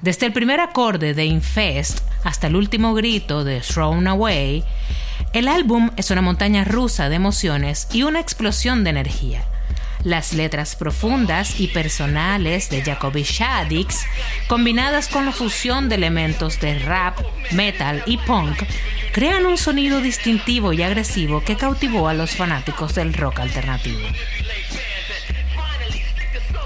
Desde 0.00 0.26
el 0.26 0.32
primer 0.32 0.58
acorde 0.58 1.14
de 1.14 1.26
Infest 1.26 2.00
hasta 2.26 2.48
el 2.48 2.56
último 2.56 2.92
grito 2.92 3.44
de 3.44 3.60
Thrown 3.60 4.08
Away, 4.08 4.64
el 5.32 5.46
álbum 5.46 5.92
es 5.96 6.10
una 6.10 6.22
montaña 6.22 6.64
rusa 6.64 7.08
de 7.08 7.14
emociones 7.14 7.86
y 7.92 8.02
una 8.02 8.18
explosión 8.18 8.82
de 8.82 8.90
energía. 8.90 9.44
Las 10.02 10.32
letras 10.32 10.74
profundas 10.74 11.60
y 11.60 11.68
personales 11.68 12.68
de 12.68 12.82
Jacoby 12.82 13.22
Shaddix, 13.22 14.04
combinadas 14.48 15.06
con 15.06 15.24
la 15.24 15.30
fusión 15.30 15.88
de 15.88 15.94
elementos 15.94 16.58
de 16.58 16.80
rap, 16.80 17.16
metal 17.52 18.02
y 18.06 18.18
punk, 18.18 18.60
crean 19.12 19.46
un 19.46 19.56
sonido 19.56 20.00
distintivo 20.00 20.72
y 20.72 20.82
agresivo 20.82 21.44
que 21.44 21.56
cautivó 21.56 22.08
a 22.08 22.14
los 22.14 22.32
fanáticos 22.32 22.96
del 22.96 23.14
rock 23.14 23.38
alternativo. 23.38 24.00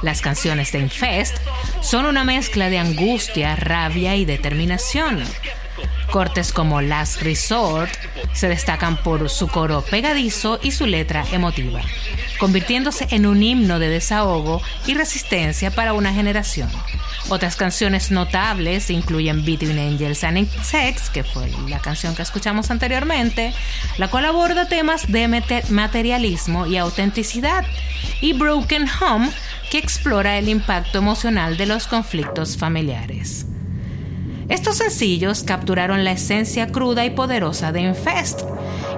Las 0.03 0.21
canciones 0.21 0.73
de 0.73 0.79
Infest 0.79 1.37
son 1.83 2.07
una 2.07 2.25
mezcla 2.25 2.71
de 2.71 2.79
angustia, 2.79 3.57
rabia 3.57 4.17
y 4.17 4.25
determinación. 4.25 5.23
Cortes 6.11 6.53
como 6.53 6.81
Last 6.81 7.23
Resort 7.23 7.91
se 8.33 8.49
destacan 8.49 8.97
por 9.03 9.29
su 9.29 9.49
coro 9.49 9.83
pegadizo 9.83 10.59
y 10.63 10.73
su 10.73 10.87
letra 10.87 11.25
emotiva. 11.33 11.81
convirtiéndose 12.39 13.07
en 13.11 13.27
un 13.27 13.43
himno 13.43 13.79
de 13.79 13.91
desahogo 13.91 14.63
y 14.87 14.95
resistencia 14.95 15.71
para 15.71 15.93
una 15.93 16.15
generación. 16.15 16.71
Otras 17.33 17.55
canciones 17.55 18.11
notables 18.11 18.91
incluyen 18.91 19.45
Between 19.45 19.79
Angels 19.79 20.25
and 20.25 20.51
Sex, 20.65 21.11
que 21.11 21.23
fue 21.23 21.49
la 21.69 21.79
canción 21.79 22.17
que 22.17 22.23
escuchamos 22.23 22.73
anteriormente, 22.73 23.55
la 23.99 24.09
cual 24.09 24.25
aborda 24.25 24.67
temas 24.67 25.11
de 25.13 25.29
materialismo 25.69 26.67
y 26.67 26.77
autenticidad, 26.77 27.65
y 28.21 28.33
Broken 28.33 28.87
Home, 29.01 29.31
que 29.71 29.79
explora 29.79 30.39
el 30.39 30.49
impacto 30.49 30.99
emocional 30.99 31.57
de 31.57 31.67
los 31.67 31.87
conflictos 31.87 32.57
familiares. 32.57 33.47
Estos 34.49 34.79
sencillos 34.79 35.45
capturaron 35.45 36.03
la 36.03 36.11
esencia 36.11 36.67
cruda 36.67 37.05
y 37.05 37.11
poderosa 37.11 37.71
de 37.71 37.83
Infest 37.83 38.41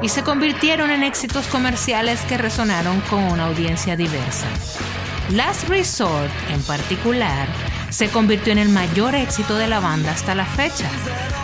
y 0.01 0.09
se 0.09 0.23
convirtieron 0.23 0.91
en 0.91 1.03
éxitos 1.03 1.47
comerciales 1.49 2.23
que 2.23 2.39
resonaron 2.39 2.99
con 3.03 3.23
una 3.25 3.45
audiencia 3.49 3.95
diversa. 3.95 4.47
Last 5.29 5.69
Resort, 5.69 6.31
en 6.51 6.63
particular, 6.63 7.47
se 7.93 8.09
convirtió 8.09 8.53
en 8.53 8.59
el 8.59 8.71
mayor 8.71 9.15
éxito 9.15 9.57
de 9.57 9.69
la 9.69 9.79
banda 9.79 10.13
hasta 10.13 10.35
la 10.35 10.47
fecha, 10.47 10.89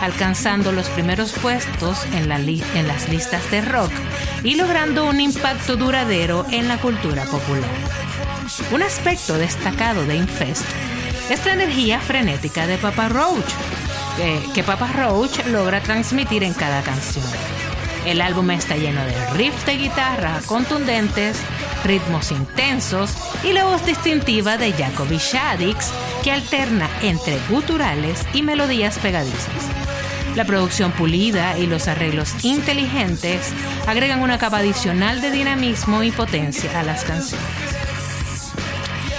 alcanzando 0.01 0.71
los 0.71 0.89
primeros 0.89 1.31
puestos 1.33 2.05
en, 2.13 2.27
las 2.27 3.09
listas 3.09 3.51
de 3.51 3.61
rock 3.61 3.91
y 4.43 4.55
logrando 4.55 5.05
un 5.05 5.19
impacto 5.19 5.75
duradero 5.75 6.45
en 6.49 6.67
la 6.67 6.77
cultura 6.79 7.25
popular. 7.25 7.69
Un 8.71 8.81
aspecto 8.81 9.37
destacado 9.37 10.05
de 10.05 10.15
Infest 10.15 10.65
es 11.29 11.45
la 11.45 11.53
energía 11.53 11.99
frenética 11.99 12.65
de 12.65 12.77
Papa 12.77 13.09
Roach, 13.09 13.53
que, 14.55 14.63
Papa 14.63 14.89
Roach 14.91 15.45
logra 15.47 15.81
transmitir 15.81 16.43
en 16.43 16.53
cada 16.53 16.81
canción. 16.81 17.25
El 18.05 18.21
álbum 18.21 18.49
está 18.49 18.75
lleno 18.75 19.01
de 19.05 19.29
riffs 19.33 19.65
de 19.67 19.77
guitarra 19.77 20.39
contundentes, 20.47 21.37
ritmos 21.83 22.31
intensos 22.31 23.11
y 23.43 23.53
la 23.53 23.65
voz 23.65 23.85
distintiva 23.85 24.57
de 24.57 24.73
Jacoby 24.73 25.17
Shaddix, 25.17 25.91
que 26.23 26.31
alterna 26.31 26.89
entre 27.01 27.37
guturales 27.49 28.25
y 28.33 28.41
melodías 28.41 28.99
pegadizas. 28.99 29.69
La 30.35 30.45
producción 30.45 30.91
pulida 30.91 31.57
y 31.57 31.65
los 31.65 31.87
arreglos 31.87 32.45
inteligentes 32.45 33.51
agregan 33.87 34.21
una 34.21 34.37
capa 34.37 34.59
adicional 34.59 35.21
de 35.21 35.31
dinamismo 35.31 36.03
y 36.03 36.11
potencia 36.11 36.79
a 36.79 36.83
las 36.83 37.03
canciones. 37.03 37.45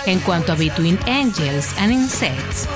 En 0.07 0.21
cuanto 0.21 0.53
a 0.53 0.55
Between 0.55 0.99
Angels 1.07 1.75
and 1.79 1.93
Insects, 1.93 2.67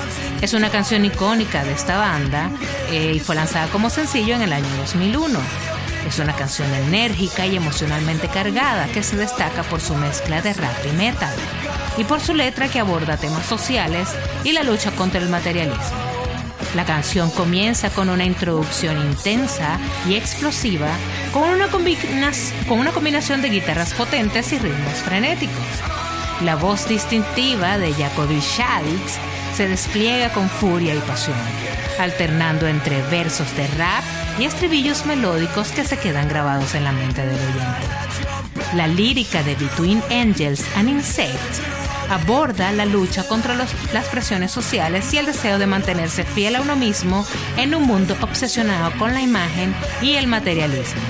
es 0.41 0.53
una 0.53 0.69
canción 0.69 1.05
icónica 1.05 1.63
de 1.63 1.73
esta 1.73 1.97
banda 1.97 2.51
eh, 2.91 3.13
y 3.15 3.19
fue 3.19 3.35
lanzada 3.35 3.67
como 3.67 3.89
sencillo 3.89 4.35
en 4.35 4.43
el 4.43 4.53
año 4.53 4.67
2001. 4.77 5.74
Es 6.05 6.19
una 6.19 6.35
canción 6.35 6.71
enérgica 6.73 7.45
y 7.45 7.55
emocionalmente 7.55 8.27
cargada 8.27 8.87
que 8.87 9.01
se 9.01 9.17
destaca 9.17 9.63
por 9.63 9.81
su 9.81 9.95
mezcla 9.95 10.41
de 10.41 10.53
rap 10.53 10.85
y 10.85 10.95
metal 10.95 11.33
y 11.97 12.03
por 12.03 12.21
su 12.21 12.33
letra 12.33 12.67
que 12.67 12.79
aborda 12.79 13.17
temas 13.17 13.45
sociales 13.45 14.09
y 14.43 14.51
la 14.51 14.63
lucha 14.63 14.91
contra 14.91 15.19
el 15.19 15.29
materialismo. 15.29 16.05
La 16.75 16.85
canción 16.85 17.31
comienza 17.31 17.89
con 17.89 18.09
una 18.09 18.25
introducción 18.25 18.97
intensa 19.01 19.79
y 20.07 20.15
explosiva 20.15 20.89
con 21.31 21.49
una, 21.49 21.67
combinación 22.91 23.41
de 23.41 23.49
guitarras 23.49 23.93
potentes 23.93 24.51
y 24.51 24.59
ritmos 24.59 24.95
frenéticos. 24.95 25.55
La 26.43 26.55
voz 26.55 26.87
distintiva 26.87 27.77
de 27.77 27.93
Jacoby 27.93 28.41
Shaddix 28.41 29.17
se 29.55 29.69
despliega 29.69 30.33
con 30.33 30.49
furia 30.49 30.93
y 30.93 30.99
pasión, 30.99 31.37
alternando 31.97 32.67
entre 32.67 33.01
versos 33.03 33.55
de 33.55 33.67
rap 33.67 34.03
y 34.39 34.45
estribillos 34.45 35.05
melódicos 35.05 35.69
que 35.69 35.85
se 35.85 35.97
quedan 35.97 36.27
grabados 36.27 36.75
en 36.75 36.83
la 36.83 36.91
mente 36.91 37.25
del 37.25 37.35
oyente. 37.35 38.75
La 38.75 38.87
lírica 38.87 39.43
de 39.43 39.55
Between 39.55 40.01
Angels 40.11 40.65
and 40.75 40.89
Insects 40.89 41.61
aborda 42.09 42.71
la 42.71 42.85
lucha 42.85 43.27
contra 43.27 43.55
las 43.55 44.07
presiones 44.11 44.51
sociales 44.51 45.13
y 45.13 45.17
el 45.17 45.25
deseo 45.25 45.57
de 45.57 45.67
mantenerse 45.67 46.23
fiel 46.23 46.55
a 46.55 46.61
uno 46.61 46.75
mismo 46.75 47.25
en 47.57 47.73
un 47.75 47.83
mundo 47.83 48.15
obsesionado 48.21 48.91
con 48.97 49.13
la 49.13 49.21
imagen 49.21 49.73
y 50.01 50.15
el 50.15 50.27
materialismo. 50.27 51.01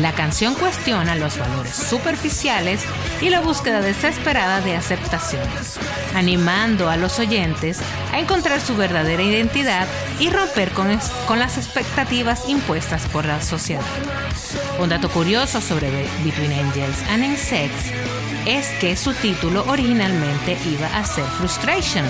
La 0.00 0.12
canción 0.12 0.54
cuestiona 0.54 1.16
los 1.16 1.38
valores 1.38 1.74
superficiales 1.74 2.82
y 3.20 3.30
la 3.30 3.40
búsqueda 3.40 3.80
desesperada 3.80 4.60
de 4.60 4.76
aceptación, 4.76 5.42
animando 6.14 6.88
a 6.88 6.96
los 6.96 7.18
oyentes 7.18 7.80
a 8.12 8.20
encontrar 8.20 8.60
su 8.60 8.76
verdadera 8.76 9.22
identidad 9.22 9.88
y 10.20 10.30
romper 10.30 10.70
con, 10.70 10.96
con 11.26 11.40
las 11.40 11.58
expectativas 11.58 12.48
impuestas 12.48 13.06
por 13.08 13.24
la 13.24 13.42
sociedad. 13.42 13.82
Un 14.78 14.88
dato 14.90 15.08
curioso 15.08 15.60
sobre 15.60 15.90
Between 16.22 16.52
Angels 16.52 17.02
and 17.10 17.24
Insects 17.24 17.92
es 18.46 18.68
que 18.80 18.96
su 18.96 19.12
título 19.14 19.64
originalmente 19.66 20.56
iba 20.70 20.86
a 20.96 21.04
ser 21.04 21.24
Frustration, 21.24 22.04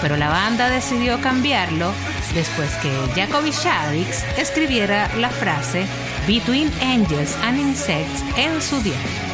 pero 0.00 0.16
la 0.16 0.28
banda 0.28 0.70
decidió 0.70 1.20
cambiarlo 1.20 1.92
después 2.34 2.70
que 2.76 2.90
Jacoby 3.14 3.50
Shaddix 3.50 4.24
escribiera 4.38 5.08
la 5.16 5.30
frase 5.30 5.86
Between 6.26 6.72
Angels 6.82 7.36
and 7.42 7.58
Insects 7.58 8.22
en 8.36 8.60
su 8.60 8.80
diario. 8.82 9.24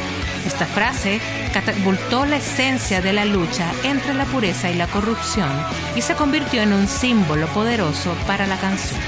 Esta 0.45 0.65
frase 0.65 1.19
catapultó 1.53 2.25
la 2.25 2.37
esencia 2.37 3.01
de 3.01 3.13
la 3.13 3.25
lucha 3.25 3.71
entre 3.83 4.13
la 4.13 4.25
pureza 4.25 4.69
y 4.69 4.75
la 4.75 4.87
corrupción 4.87 5.51
y 5.95 6.01
se 6.01 6.15
convirtió 6.15 6.61
en 6.61 6.73
un 6.73 6.87
símbolo 6.87 7.47
poderoso 7.47 8.13
para 8.27 8.47
la 8.47 8.57
canción. 8.57 8.99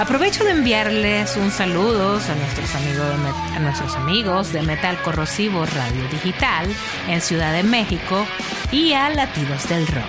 Aprovecho 0.00 0.44
de 0.44 0.52
enviarles 0.52 1.36
un 1.36 1.50
saludo 1.50 2.12
a 2.14 2.34
nuestros 2.34 2.74
amigos 2.74 3.06
de, 3.52 3.60
nuestros 3.60 3.94
amigos 3.96 4.50
de 4.50 4.62
Metal 4.62 4.96
Corrosivo 5.02 5.66
Radio 5.66 6.08
Digital 6.10 6.66
en 7.06 7.20
Ciudad 7.20 7.52
de 7.52 7.62
México 7.62 8.24
y 8.72 8.94
a 8.94 9.10
Latidos 9.10 9.68
del 9.68 9.86
Rock. 9.86 10.08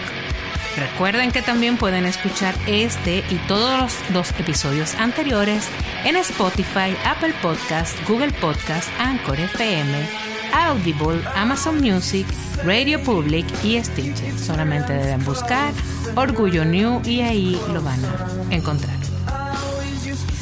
Recuerden 0.78 1.34
que 1.34 1.42
también 1.42 1.76
pueden 1.76 2.06
escuchar 2.06 2.56
este 2.68 3.26
y 3.30 3.36
todos 3.50 3.94
los 4.14 4.32
episodios 4.40 4.96
anteriores 4.96 5.68
en 6.06 6.16
Spotify, 6.16 6.96
Apple 7.04 7.34
Podcast, 7.42 7.94
Google 8.08 8.32
Podcast, 8.40 8.88
Anchor 8.98 9.42
FM, 9.42 10.08
Audible, 10.54 11.22
Amazon 11.36 11.82
Music, 11.82 12.26
Radio 12.64 13.04
Public 13.04 13.46
y 13.62 13.84
Stitcher. 13.84 14.40
Solamente 14.40 14.94
deben 14.94 15.26
buscar 15.26 15.74
Orgullo 16.16 16.64
New 16.64 17.02
y 17.04 17.20
ahí 17.20 17.62
lo 17.74 17.82
van 17.82 18.00
a 18.06 18.56
encontrar. 18.56 18.91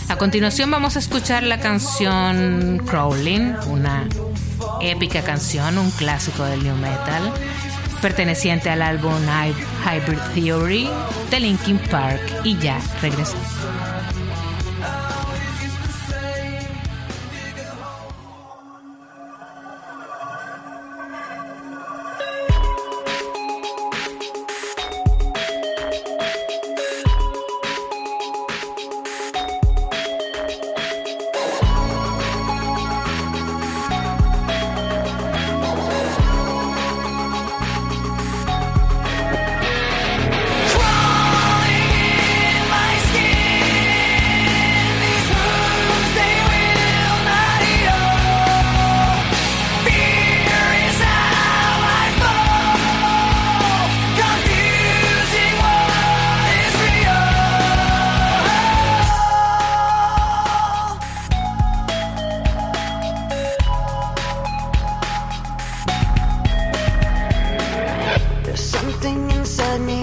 A 0.10 0.18
continuación 0.18 0.72
vamos 0.72 0.96
a 0.96 1.00
escuchar 1.00 1.44
la 1.44 1.60
canción 1.60 2.82
Crawling, 2.84 3.54
una 3.68 4.10
épica 4.82 5.22
canción, 5.22 5.78
un 5.78 5.92
clásico 5.92 6.44
del 6.46 6.64
new 6.64 6.76
metal 6.76 7.32
perteneciente 8.02 8.72
al 8.72 8.82
álbum 8.82 9.14
Hybrid 9.86 10.20
Theory 10.34 10.90
de 11.30 11.40
Linkin 11.40 11.78
Park 11.92 12.22
y 12.44 12.58
ya 12.58 12.82
regresamos. 13.04 13.59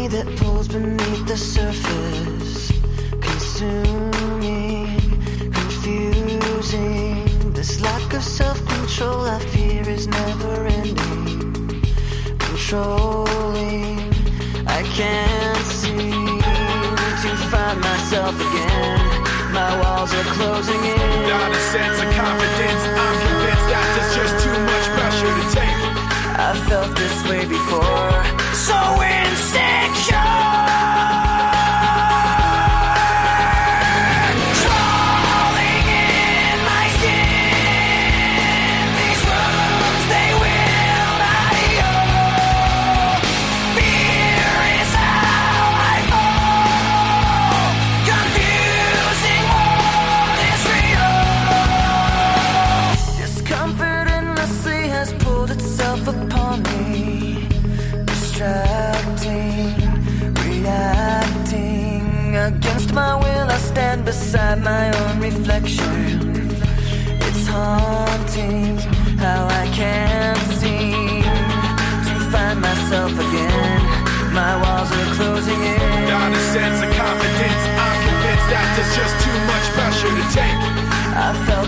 that 0.08 0.26
pulls 0.38 0.68
beneath 0.68 1.26
the 1.26 1.36
surface, 1.36 2.70
consuming, 3.20 4.86
confusing. 5.50 7.24
This 7.52 7.80
lack 7.80 8.12
of 8.14 8.22
self 8.22 8.58
control 8.68 9.22
I 9.22 9.38
fear 9.50 9.88
is 9.88 10.06
never 10.06 10.66
ending. 10.66 11.82
Controlling, 12.38 13.98
I 14.68 14.82
can't 14.94 15.66
seem 15.66 16.38
to 17.22 17.30
find 17.50 17.80
myself 17.80 18.34
again. 18.36 19.00
My 19.52 19.72
walls 19.82 20.12
are 20.14 20.28
closing 20.38 20.82
in. 20.84 21.28
Not 21.34 21.50
a 21.50 21.62
sense 21.74 21.98
of 21.98 22.08
confidence, 22.14 22.82
I'm 23.02 23.16
convinced 23.26 23.66
that 23.72 23.86
it's 23.98 24.14
just 24.14 24.34
too 24.44 24.58
much 24.70 24.86
pressure 24.94 25.32
to 25.38 25.44
take. 25.58 25.80
I 26.38 26.52
felt 26.68 26.94
this 26.94 27.16
way 27.28 27.42
before. 27.46 28.36
So 28.54 28.78
insane. 29.02 29.65
Haunting 68.36 68.76
how 69.18 69.46
I 69.46 69.66
can't 69.72 70.38
seem 70.60 71.22
to 71.22 72.14
find 72.30 72.60
myself 72.60 73.12
again. 73.12 73.80
My 74.32 74.54
walls 74.60 74.90
are 74.92 75.14
closing 75.16 75.56
in. 75.56 76.08
Not 76.08 76.32
a 76.32 76.42
sense 76.52 76.78
of 76.84 76.90
confidence. 76.96 77.62
I'm 77.80 77.98
convinced 78.08 78.48
that 78.52 78.66
there's 78.76 78.94
just 78.96 79.14
too 79.24 79.38
much 79.48 79.66
pressure 79.76 80.12
to 80.12 80.26
take. 80.36 80.60
I 81.16 81.32
felt 81.46 81.65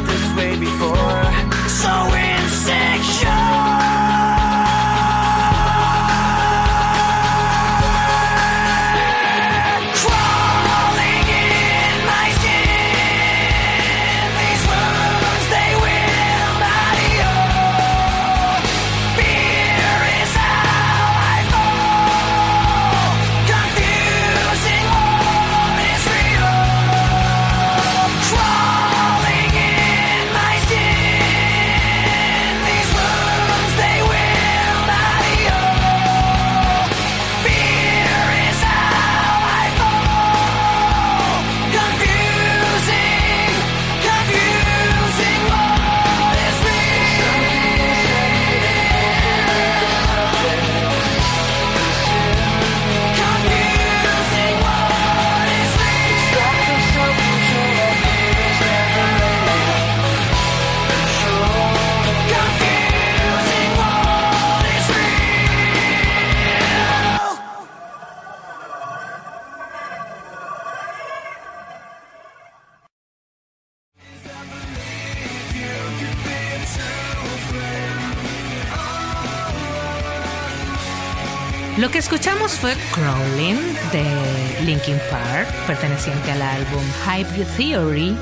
fue 82.61 82.75
Crawling 82.93 83.57
de 83.93 84.65
Linkin 84.65 84.99
Park, 85.11 85.49
perteneciente 85.67 86.33
al 86.33 86.43
álbum 86.43 86.83
Hybrid 87.07 87.47
Theory, 87.57 88.17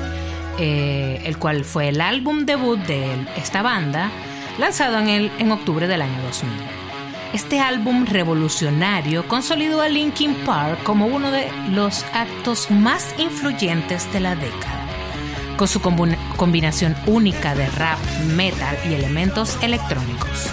eh, 0.59 1.21
el 1.25 1.37
cual 1.37 1.65
fue 1.65 1.89
el 1.89 2.01
álbum 2.01 2.45
debut 2.45 2.79
de 2.81 3.25
esta 3.35 3.63
banda, 3.63 4.11
lanzado 4.59 4.99
en, 4.99 5.09
el, 5.09 5.31
en 5.39 5.51
octubre 5.51 5.87
del 5.87 6.03
año 6.03 6.21
2000. 6.23 6.51
Este 7.33 7.59
álbum 7.59 8.05
revolucionario 8.05 9.27
consolidó 9.27 9.81
a 9.81 9.89
Linkin 9.89 10.35
Park 10.45 10.83
como 10.83 11.07
uno 11.07 11.31
de 11.31 11.49
los 11.71 12.05
actos 12.13 12.69
más 12.69 13.15
influyentes 13.17 14.11
de 14.13 14.19
la 14.19 14.35
década 14.35 14.83
con 15.57 15.67
su 15.67 15.81
combinación 15.81 16.95
única 17.07 17.55
de 17.55 17.67
rap, 17.71 17.97
metal 18.35 18.77
y 18.87 18.93
elementos 18.93 19.57
electrónicos. 19.63 20.51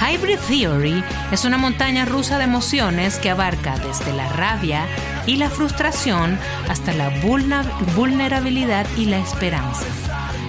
Hybrid 0.00 0.38
Theory 0.48 1.02
es 1.32 1.44
una 1.44 1.58
montaña 1.58 2.04
rusa 2.04 2.38
de 2.38 2.44
emociones 2.44 3.18
que 3.18 3.30
abarca 3.30 3.78
desde 3.78 4.12
la 4.12 4.28
rabia 4.28 4.86
y 5.26 5.36
la 5.36 5.50
frustración 5.50 6.38
hasta 6.68 6.92
la 6.92 7.10
vulnerabilidad 7.96 8.86
y 8.96 9.06
la 9.06 9.18
esperanza. 9.18 9.86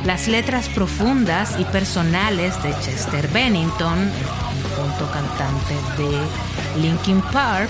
Las 0.06 0.28
letras 0.28 0.70
profundas 0.70 1.56
y 1.60 1.66
personales 1.66 2.62
de 2.62 2.72
Chester 2.80 3.28
Bennington, 3.30 3.98
el 4.00 4.72
punto 4.78 5.12
cantante 5.12 5.74
de 5.98 6.82
Linkin 6.82 7.22
Park, 7.34 7.70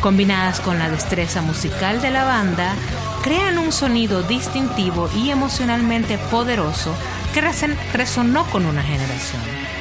combinadas 0.00 0.60
con 0.60 0.78
la 0.78 0.88
destreza 0.88 1.42
musical 1.42 2.00
de 2.00 2.10
la 2.10 2.24
banda, 2.24 2.72
crean 3.22 3.58
un 3.58 3.72
sonido 3.72 4.22
distintivo 4.22 5.10
y 5.14 5.30
emocionalmente 5.30 6.16
poderoso 6.16 6.94
que 7.34 7.42
resonó 7.92 8.46
con 8.46 8.64
una 8.64 8.82
generación. 8.82 9.79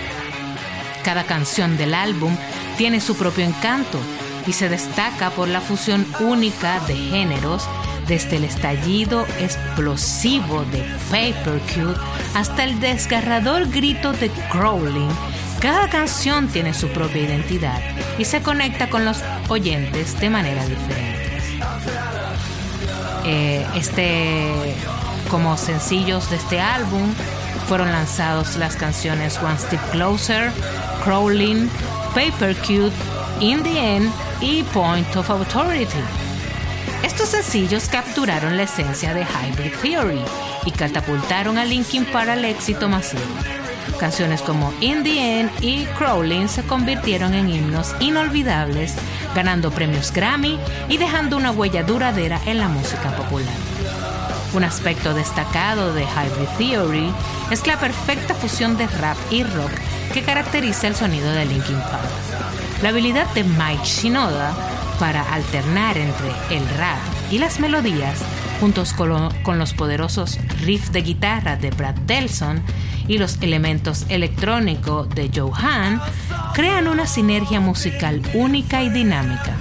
Cada 1.03 1.23
canción 1.23 1.77
del 1.77 1.93
álbum 1.93 2.35
tiene 2.77 3.01
su 3.01 3.15
propio 3.15 3.45
encanto 3.45 3.99
y 4.45 4.53
se 4.53 4.69
destaca 4.69 5.29
por 5.31 5.47
la 5.47 5.61
fusión 5.61 6.05
única 6.19 6.79
de 6.81 6.95
géneros, 6.95 7.67
desde 8.07 8.37
el 8.37 8.43
estallido 8.43 9.25
explosivo 9.39 10.65
de 10.65 10.83
Paper 11.11 11.61
Cute 11.61 11.99
hasta 12.33 12.63
el 12.63 12.79
desgarrador 12.79 13.69
grito 13.69 14.13
de 14.13 14.31
Crawling. 14.51 15.11
Cada 15.59 15.89
canción 15.89 16.47
tiene 16.47 16.73
su 16.73 16.87
propia 16.87 17.21
identidad 17.21 17.79
y 18.17 18.25
se 18.25 18.41
conecta 18.41 18.89
con 18.89 19.05
los 19.05 19.21
oyentes 19.47 20.19
de 20.19 20.29
manera 20.29 20.65
diferente. 20.65 21.29
Eh, 23.25 23.67
este, 23.75 24.75
como 25.29 25.55
sencillos 25.57 26.29
de 26.31 26.37
este 26.37 26.59
álbum, 26.59 27.13
fueron 27.69 27.91
lanzados 27.91 28.55
las 28.55 28.75
canciones 28.75 29.37
One 29.37 29.59
Step 29.59 29.79
Closer, 29.91 30.51
Crawling, 31.03 31.69
Paper 32.15 32.55
Cute, 32.55 32.95
In 33.41 33.61
the 33.61 33.95
End 33.95 34.11
y 34.41 34.63
Point 34.63 35.15
of 35.15 35.29
Authority. 35.29 35.99
Estos 37.03 37.29
sencillos 37.29 37.87
capturaron 37.87 38.57
la 38.57 38.63
esencia 38.63 39.13
de 39.13 39.21
Hybrid 39.21 39.71
Theory 39.83 40.19
y 40.65 40.71
catapultaron 40.71 41.59
a 41.59 41.65
Linkin 41.65 42.05
Park 42.05 42.29
al 42.29 42.43
éxito 42.43 42.89
masivo. 42.89 43.21
Canciones 43.99 44.41
como 44.41 44.73
In 44.81 45.03
the 45.03 45.39
End 45.39 45.51
y 45.61 45.85
Crawling 45.95 46.49
se 46.49 46.63
convirtieron 46.63 47.35
en 47.35 47.49
himnos 47.49 47.93
inolvidables, 47.99 48.95
ganando 49.35 49.69
premios 49.69 50.11
Grammy 50.11 50.57
y 50.89 50.97
dejando 50.97 51.37
una 51.37 51.51
huella 51.51 51.83
duradera 51.83 52.41
en 52.47 52.57
la 52.57 52.67
música 52.67 53.15
popular. 53.15 53.78
Un 54.53 54.63
aspecto 54.63 55.13
destacado 55.13 55.93
de 55.93 56.03
Hybrid 56.03 56.49
Theory 56.57 57.11
es 57.51 57.67
la 57.67 57.79
perfecta 57.79 58.33
fusión 58.33 58.77
de 58.77 58.87
rap 58.87 59.17
y 59.29 59.43
rock 59.43 59.71
que 60.13 60.23
caracteriza 60.23 60.87
el 60.87 60.95
sonido 60.95 61.29
de 61.31 61.45
Linkin 61.45 61.75
Park. 61.77 62.09
La 62.81 62.89
habilidad 62.89 63.27
de 63.35 63.43
Mike 63.43 63.83
Shinoda 63.85 64.53
para 64.99 65.21
alternar 65.33 65.97
entre 65.97 66.29
el 66.49 66.67
rap 66.77 66.97
y 67.31 67.37
las 67.37 67.59
melodías, 67.59 68.19
juntos 68.59 68.91
con, 68.93 69.09
lo- 69.09 69.31
con 69.43 69.59
los 69.59 69.73
poderosos 69.73 70.39
riffs 70.61 70.91
de 70.91 71.03
guitarra 71.03 71.55
de 71.55 71.69
Brad 71.69 71.95
Delson 72.07 72.61
y 73.07 73.17
los 73.19 73.37
elementos 73.41 74.05
electrónicos 74.09 75.09
de 75.09 75.29
Johan, 75.33 76.01
crean 76.53 76.87
una 76.87 77.05
sinergia 77.05 77.59
musical 77.59 78.21
única 78.33 78.81
y 78.81 78.89
dinámica. 78.89 79.55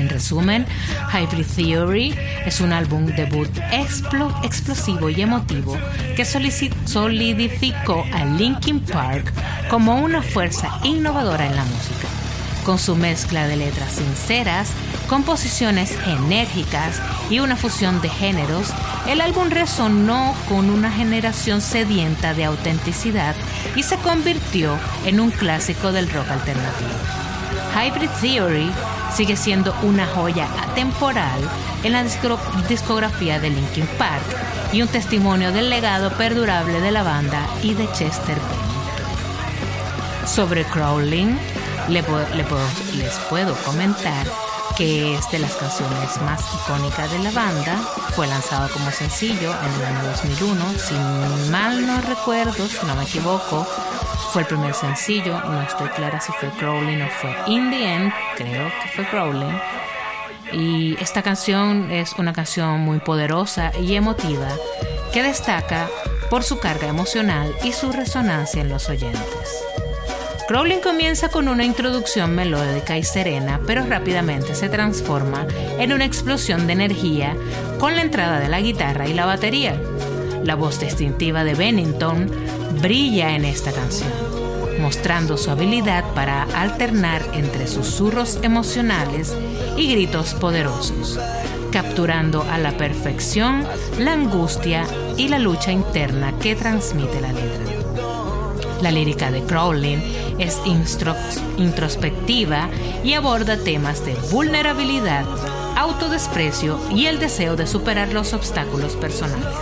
En 0.00 0.08
resumen, 0.08 0.66
Hybrid 1.12 1.46
Theory 1.54 2.14
es 2.46 2.62
un 2.62 2.72
álbum 2.72 3.04
debut 3.04 3.50
explo- 3.70 4.34
explosivo 4.42 5.10
y 5.10 5.20
emotivo 5.20 5.76
que 6.16 6.24
solidificó 6.24 8.06
a 8.14 8.24
Linkin 8.24 8.80
Park 8.80 9.30
como 9.68 9.96
una 10.00 10.22
fuerza 10.22 10.70
innovadora 10.84 11.44
en 11.46 11.54
la 11.54 11.64
música. 11.64 12.08
Con 12.64 12.78
su 12.78 12.96
mezcla 12.96 13.46
de 13.46 13.56
letras 13.56 13.92
sinceras, 13.92 14.70
composiciones 15.06 15.98
enérgicas 16.06 16.98
y 17.28 17.40
una 17.40 17.56
fusión 17.56 18.00
de 18.00 18.08
géneros, 18.08 18.68
el 19.06 19.20
álbum 19.20 19.50
resonó 19.50 20.34
con 20.48 20.70
una 20.70 20.90
generación 20.90 21.60
sedienta 21.60 22.32
de 22.32 22.46
autenticidad 22.46 23.34
y 23.76 23.82
se 23.82 23.96
convirtió 23.96 24.78
en 25.04 25.20
un 25.20 25.30
clásico 25.30 25.92
del 25.92 26.08
rock 26.10 26.30
alternativo. 26.30 26.90
Hybrid 27.74 28.10
Theory 28.20 28.70
sigue 29.12 29.36
siendo 29.36 29.74
una 29.82 30.06
joya 30.06 30.48
atemporal 30.62 31.40
en 31.82 31.92
la 31.92 32.04
discografía 32.68 33.38
de 33.40 33.50
Linkin 33.50 33.86
Park 33.98 34.24
y 34.72 34.82
un 34.82 34.88
testimonio 34.88 35.52
del 35.52 35.70
legado 35.70 36.10
perdurable 36.12 36.80
de 36.80 36.90
la 36.90 37.02
banda 37.02 37.46
y 37.62 37.74
de 37.74 37.90
Chester 37.92 38.36
Bennington. 38.36 38.70
Sobre 40.26 40.64
Crawling, 40.64 41.36
les 41.88 42.04
puedo 43.28 43.54
comentar 43.64 44.26
que 44.80 45.14
es 45.14 45.30
de 45.30 45.40
las 45.40 45.56
canciones 45.56 46.22
más 46.22 46.42
icónicas 46.54 47.12
de 47.12 47.18
la 47.18 47.30
banda. 47.32 47.76
Fue 48.16 48.26
lanzado 48.26 48.66
como 48.70 48.90
sencillo 48.90 49.52
en 49.52 49.74
el 49.74 49.84
año 49.84 50.08
2001. 50.08 50.64
Si 50.78 50.94
mal 51.50 51.86
no 51.86 52.00
recuerdo, 52.00 52.66
si 52.66 52.86
no 52.86 52.94
me 52.94 53.02
equivoco, 53.02 53.66
fue 54.32 54.40
el 54.40 54.48
primer 54.48 54.72
sencillo. 54.72 55.38
No 55.38 55.60
estoy 55.60 55.86
clara 55.90 56.18
si 56.18 56.32
fue 56.32 56.48
Crawling 56.58 57.02
o 57.02 57.08
fue 57.10 57.36
In 57.48 57.70
the 57.70 57.94
End. 57.94 58.10
Creo 58.38 58.68
que 58.82 58.88
fue 58.96 59.06
Crawling. 59.10 59.60
Y 60.52 60.96
esta 60.98 61.20
canción 61.20 61.90
es 61.90 62.14
una 62.14 62.32
canción 62.32 62.80
muy 62.80 63.00
poderosa 63.00 63.72
y 63.78 63.96
emotiva 63.96 64.48
que 65.12 65.22
destaca 65.22 65.90
por 66.30 66.42
su 66.42 66.58
carga 66.58 66.88
emocional 66.88 67.54
y 67.64 67.72
su 67.72 67.92
resonancia 67.92 68.62
en 68.62 68.70
los 68.70 68.88
oyentes. 68.88 69.69
Crawling 70.50 70.80
comienza 70.80 71.28
con 71.28 71.46
una 71.46 71.64
introducción 71.64 72.34
melódica 72.34 72.98
y 72.98 73.04
serena, 73.04 73.60
pero 73.68 73.86
rápidamente 73.86 74.56
se 74.56 74.68
transforma 74.68 75.46
en 75.78 75.92
una 75.92 76.04
explosión 76.04 76.66
de 76.66 76.72
energía 76.72 77.36
con 77.78 77.94
la 77.94 78.02
entrada 78.02 78.40
de 78.40 78.48
la 78.48 78.60
guitarra 78.60 79.06
y 79.06 79.14
la 79.14 79.26
batería. 79.26 79.80
La 80.42 80.56
voz 80.56 80.80
distintiva 80.80 81.44
de 81.44 81.54
Bennington 81.54 82.28
brilla 82.82 83.36
en 83.36 83.44
esta 83.44 83.70
canción, 83.70 84.10
mostrando 84.80 85.36
su 85.36 85.52
habilidad 85.52 86.02
para 86.14 86.42
alternar 86.60 87.22
entre 87.32 87.68
susurros 87.68 88.40
emocionales 88.42 89.32
y 89.76 89.92
gritos 89.92 90.34
poderosos, 90.34 91.16
capturando 91.70 92.42
a 92.50 92.58
la 92.58 92.72
perfección 92.72 93.64
la 94.00 94.14
angustia 94.14 94.84
y 95.16 95.28
la 95.28 95.38
lucha 95.38 95.70
interna 95.70 96.36
que 96.40 96.56
transmite 96.56 97.20
la 97.20 97.32
letra. 97.32 97.66
La 98.82 98.90
lírica 98.90 99.30
de 99.30 99.42
Crawling 99.42 100.29
es 100.40 100.58
introspectiva 101.58 102.68
y 103.04 103.12
aborda 103.12 103.56
temas 103.58 104.04
de 104.04 104.14
vulnerabilidad, 104.32 105.24
autodesprecio 105.76 106.80
y 106.90 107.06
el 107.06 107.20
deseo 107.20 107.56
de 107.56 107.66
superar 107.66 108.12
los 108.12 108.32
obstáculos 108.32 108.96
personales. 108.96 109.54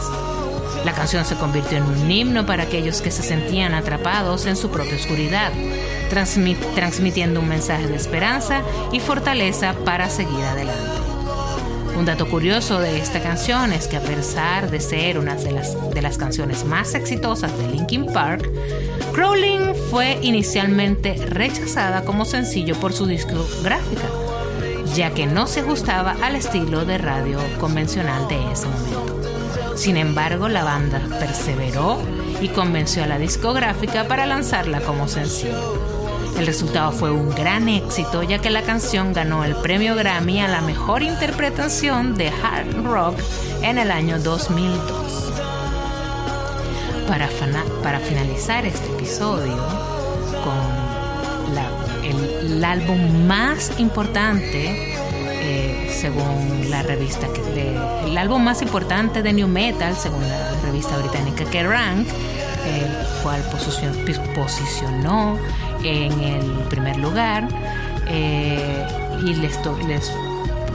La 0.84 0.92
canción 0.92 1.24
se 1.24 1.34
convirtió 1.34 1.78
en 1.78 1.84
un 1.84 2.10
himno 2.10 2.46
para 2.46 2.62
aquellos 2.62 3.02
que 3.02 3.10
se 3.10 3.22
sentían 3.22 3.74
atrapados 3.74 4.46
en 4.46 4.56
su 4.56 4.70
propia 4.70 4.94
oscuridad, 4.94 5.52
transmitiendo 6.74 7.40
un 7.40 7.48
mensaje 7.48 7.88
de 7.88 7.96
esperanza 7.96 8.62
y 8.92 9.00
fortaleza 9.00 9.74
para 9.84 10.08
seguir 10.08 10.44
adelante. 10.44 10.87
Un 11.98 12.04
dato 12.04 12.28
curioso 12.28 12.78
de 12.78 13.00
esta 13.00 13.20
canción 13.20 13.72
es 13.72 13.88
que 13.88 13.96
a 13.96 14.00
pesar 14.00 14.70
de 14.70 14.78
ser 14.78 15.18
una 15.18 15.34
de 15.34 15.50
las, 15.50 15.76
de 15.92 16.00
las 16.00 16.16
canciones 16.16 16.64
más 16.64 16.94
exitosas 16.94 17.58
de 17.58 17.66
Linkin 17.72 18.06
Park, 18.12 18.48
Crawling 19.12 19.74
fue 19.90 20.16
inicialmente 20.22 21.14
rechazada 21.14 22.04
como 22.04 22.24
sencillo 22.24 22.76
por 22.76 22.92
su 22.92 23.06
discográfica, 23.06 24.08
ya 24.94 25.10
que 25.10 25.26
no 25.26 25.48
se 25.48 25.60
ajustaba 25.60 26.14
al 26.22 26.36
estilo 26.36 26.84
de 26.84 26.98
radio 26.98 27.40
convencional 27.58 28.28
de 28.28 28.52
ese 28.52 28.68
momento. 28.68 29.76
Sin 29.76 29.96
embargo, 29.96 30.48
la 30.48 30.62
banda 30.62 31.02
perseveró 31.18 31.98
y 32.40 32.46
convenció 32.46 33.02
a 33.02 33.08
la 33.08 33.18
discográfica 33.18 34.06
para 34.06 34.24
lanzarla 34.24 34.80
como 34.82 35.08
sencillo. 35.08 35.87
El 36.38 36.46
resultado 36.46 36.92
fue 36.92 37.10
un 37.10 37.30
gran 37.30 37.68
éxito 37.68 38.22
ya 38.22 38.38
que 38.38 38.48
la 38.48 38.62
canción 38.62 39.12
ganó 39.12 39.42
el 39.44 39.56
premio 39.56 39.96
Grammy 39.96 40.40
a 40.40 40.46
la 40.46 40.60
mejor 40.60 41.02
interpretación 41.02 42.14
de 42.14 42.28
hard 42.28 42.84
rock 42.84 43.18
en 43.62 43.76
el 43.76 43.90
año 43.90 44.20
2002. 44.20 45.32
Para, 47.08 47.28
para 47.82 47.98
finalizar 47.98 48.64
este 48.66 48.86
episodio 48.86 49.56
con 50.44 50.78
el, 52.04 52.64
álbum 52.64 53.26
más 53.26 53.72
importante 53.78 54.94
eh, 55.24 55.90
según 55.90 56.70
la 56.70 56.82
revista 56.82 57.26
que 57.32 57.76
el 58.04 58.18
álbum 58.18 58.42
más 58.42 58.62
importante 58.62 59.22
de 59.22 59.32
new 59.32 59.48
metal 59.48 59.96
según 59.96 60.20
la 60.28 60.52
revista 60.62 60.96
británica 60.98 61.44
Kerrang 61.44 62.04
el 62.66 63.22
cual 63.22 63.42
posicionó 64.34 65.38
en 65.82 66.12
el 66.20 66.44
primer 66.68 66.96
lugar 66.96 67.48
eh, 68.08 68.86
y 69.24 69.34
les, 69.34 69.58
les, 69.86 70.12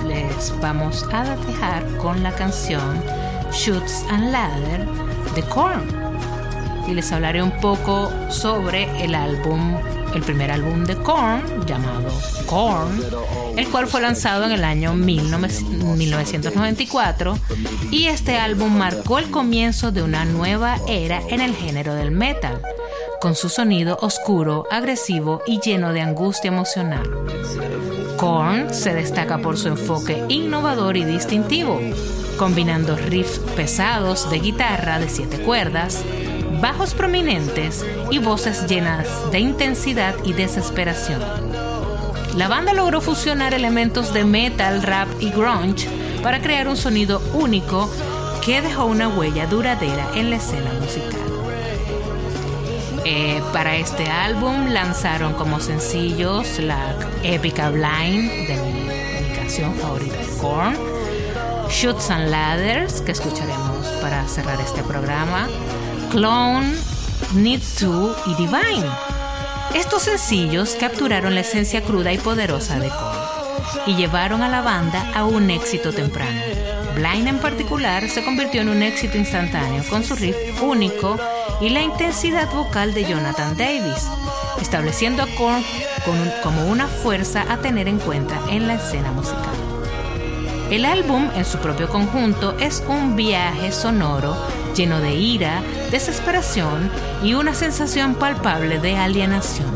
les 0.08 0.62
vamos 0.62 1.06
a 1.12 1.36
dejar 1.47 1.86
con 1.97 2.24
la 2.24 2.32
canción 2.32 3.01
Shoots 3.51 4.06
and 4.10 4.32
Ladder 4.32 4.88
de 5.36 5.41
Korn. 5.43 5.84
Y 6.88 6.93
les 6.93 7.12
hablaré 7.12 7.41
un 7.41 7.58
poco 7.62 8.12
sobre 8.30 9.04
el 9.04 9.16
álbum 9.16 9.78
el 10.14 10.22
primer 10.22 10.51
álbum 10.51 10.84
de 10.84 10.95
Korn 10.95 11.66
llamado 11.66 12.12
Korn, 12.45 13.01
el 13.58 13.68
cual 13.70 13.88
fue 13.88 14.01
lanzado 14.01 14.45
en 14.45 14.51
el 14.51 14.64
año 14.64 14.93
1994 14.93 17.39
y 17.89 18.06
este 18.08 18.38
álbum 18.38 18.78
marcó 18.78 19.18
el 19.20 19.32
comienzo 19.32 19.91
de 19.91 20.04
una 20.04 20.24
nueva 20.26 20.78
era 20.88 21.22
en 21.30 21.41
el 21.41 21.56
género 21.56 21.95
del 21.95 22.12
metal, 22.12 22.62
con 23.24 23.36
su 23.36 23.47
sonido 23.47 23.97
oscuro, 24.01 24.65
agresivo 24.69 25.41
y 25.47 25.61
lleno 25.61 25.93
de 25.93 26.01
angustia 26.01 26.49
emocional. 26.49 27.09
Korn 28.17 28.74
se 28.74 28.93
destaca 28.93 29.38
por 29.38 29.57
su 29.57 29.69
enfoque 29.69 30.26
innovador 30.28 30.97
y 30.97 31.05
distintivo, 31.05 31.80
combinando 32.38 32.97
riffs 32.97 33.39
pesados 33.55 34.30
de 34.30 34.39
guitarra 34.39 34.99
de 34.99 35.07
siete 35.07 35.38
cuerdas, 35.38 36.03
bajos 36.59 36.93
prominentes 36.93 37.86
y 38.11 38.19
voces 38.19 38.67
llenas 38.67 39.07
de 39.32 39.39
intensidad 39.39 40.15
y 40.26 40.34
desesperación. 40.34 41.21
La 42.36 42.49
banda 42.49 42.74
logró 42.74 42.99
fusionar 42.99 43.53
elementos 43.53 44.13
de 44.13 44.26
metal, 44.26 44.84
rap 44.84 45.07
y 45.21 45.30
grunge 45.30 45.88
para 46.21 46.41
crear 46.41 46.67
un 46.67 46.76
sonido 46.76 47.21
único 47.34 47.89
que 48.45 48.61
dejó 48.61 48.84
una 48.84 49.07
huella 49.07 49.47
duradera 49.47 50.09
en 50.13 50.30
la 50.30 50.36
escena 50.36 50.74
musical. 50.82 51.32
Eh, 53.06 53.41
para 53.51 53.76
este 53.76 54.10
álbum 54.10 54.70
lanzaron 54.70 55.34
como 55.34 55.60
sencillos 55.60 56.60
la 56.60 56.95
épica 57.22 57.70
Blind 57.70 58.47
de 58.47 58.56
mi, 58.56 59.36
canción 59.36 59.76
favorita 59.76 60.16
de 60.16 60.38
Korn, 60.39 60.78
Shoots 61.70 62.10
and 62.10 62.30
Ladders, 62.30 63.01
que 63.01 63.12
escucharemos 63.12 63.88
para 64.01 64.26
cerrar 64.28 64.62
este 64.62 64.84
programa, 64.84 65.49
Clone, 66.12 66.76
Need 67.34 67.62
To 67.80 68.16
y 68.26 68.36
Divine. 68.36 68.89
Estos 69.74 70.04
sencillos 70.04 70.78
capturaron 70.80 71.36
la 71.36 71.41
esencia 71.41 71.82
cruda 71.82 72.14
y 72.14 72.18
poderosa 72.18 72.80
de 72.80 72.88
Korn 72.88 73.34
y 73.86 73.95
llevaron 73.95 74.41
a 74.43 74.49
la 74.49 74.62
banda 74.62 75.12
a 75.14 75.26
un 75.26 75.49
éxito 75.49 75.91
temprano. 75.91 76.39
Blind 76.95 77.28
en 77.28 77.39
particular 77.39 78.08
se 78.08 78.24
convirtió 78.24 78.62
en 78.62 78.70
un 78.70 78.82
éxito 78.82 79.18
instantáneo 79.18 79.84
con 79.89 80.04
su 80.04 80.16
riff 80.16 80.38
único 80.62 81.18
y 81.62 81.70
la 81.70 81.82
intensidad 81.82 82.51
vocal 82.54 82.93
de 82.93 83.06
Jonathan 83.06 83.56
Davis, 83.58 84.08
estableciendo 84.62 85.24
a 85.24 85.28
Korn 85.38 85.64
como 86.43 86.66
una 86.68 86.88
fuerza 86.88 87.45
a 87.49 87.58
tener 87.58 87.88
en 87.88 87.99
cuenta 87.99 88.39
en 88.49 88.68
la 88.68 88.76
escena 88.76 89.12
musical. 89.12 89.56
El 90.70 90.86
álbum 90.86 91.30
en 91.36 91.45
su 91.45 91.60
propio 91.60 91.88
conjunto 91.88 92.58
es 92.60 92.84
un 92.88 93.16
viaje 93.16 93.72
sonoro 93.72 94.36
lleno 94.76 94.99
de 94.99 95.14
ira, 95.14 95.62
desesperación 95.91 96.89
y 97.24 97.34
una 97.36 97.54
sensación 97.54 98.16
palpable 98.16 98.80
de 98.80 98.97
alienación. 98.97 99.72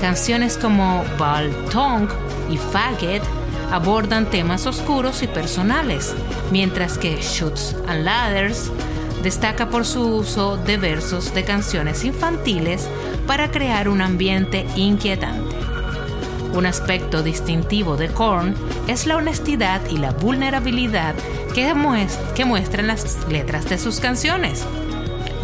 Canciones 0.00 0.56
como 0.56 1.04
Ball 1.18 1.52
Tongue 1.70 2.12
y 2.50 2.56
Faggot 2.56 3.22
abordan 3.70 4.30
temas 4.30 4.66
oscuros 4.66 5.22
y 5.22 5.26
personales, 5.26 6.14
mientras 6.50 6.98
que 6.98 7.16
Shoots 7.20 7.76
and 7.86 8.04
Ladders 8.04 8.70
destaca 9.26 9.70
por 9.70 9.84
su 9.84 10.06
uso 10.06 10.56
de 10.56 10.76
versos 10.76 11.34
de 11.34 11.42
canciones 11.42 12.04
infantiles 12.04 12.88
para 13.26 13.50
crear 13.50 13.88
un 13.88 14.00
ambiente 14.00 14.64
inquietante. 14.76 15.56
Un 16.54 16.64
aspecto 16.64 17.24
distintivo 17.24 17.96
de 17.96 18.06
Korn 18.06 18.54
es 18.86 19.04
la 19.04 19.16
honestidad 19.16 19.80
y 19.90 19.96
la 19.96 20.12
vulnerabilidad 20.12 21.16
que, 21.56 21.74
muestran 21.74 22.86
las 22.86 23.26
letras 23.28 23.68
de 23.68 23.78
sus 23.78 23.98
canciones. 23.98 24.64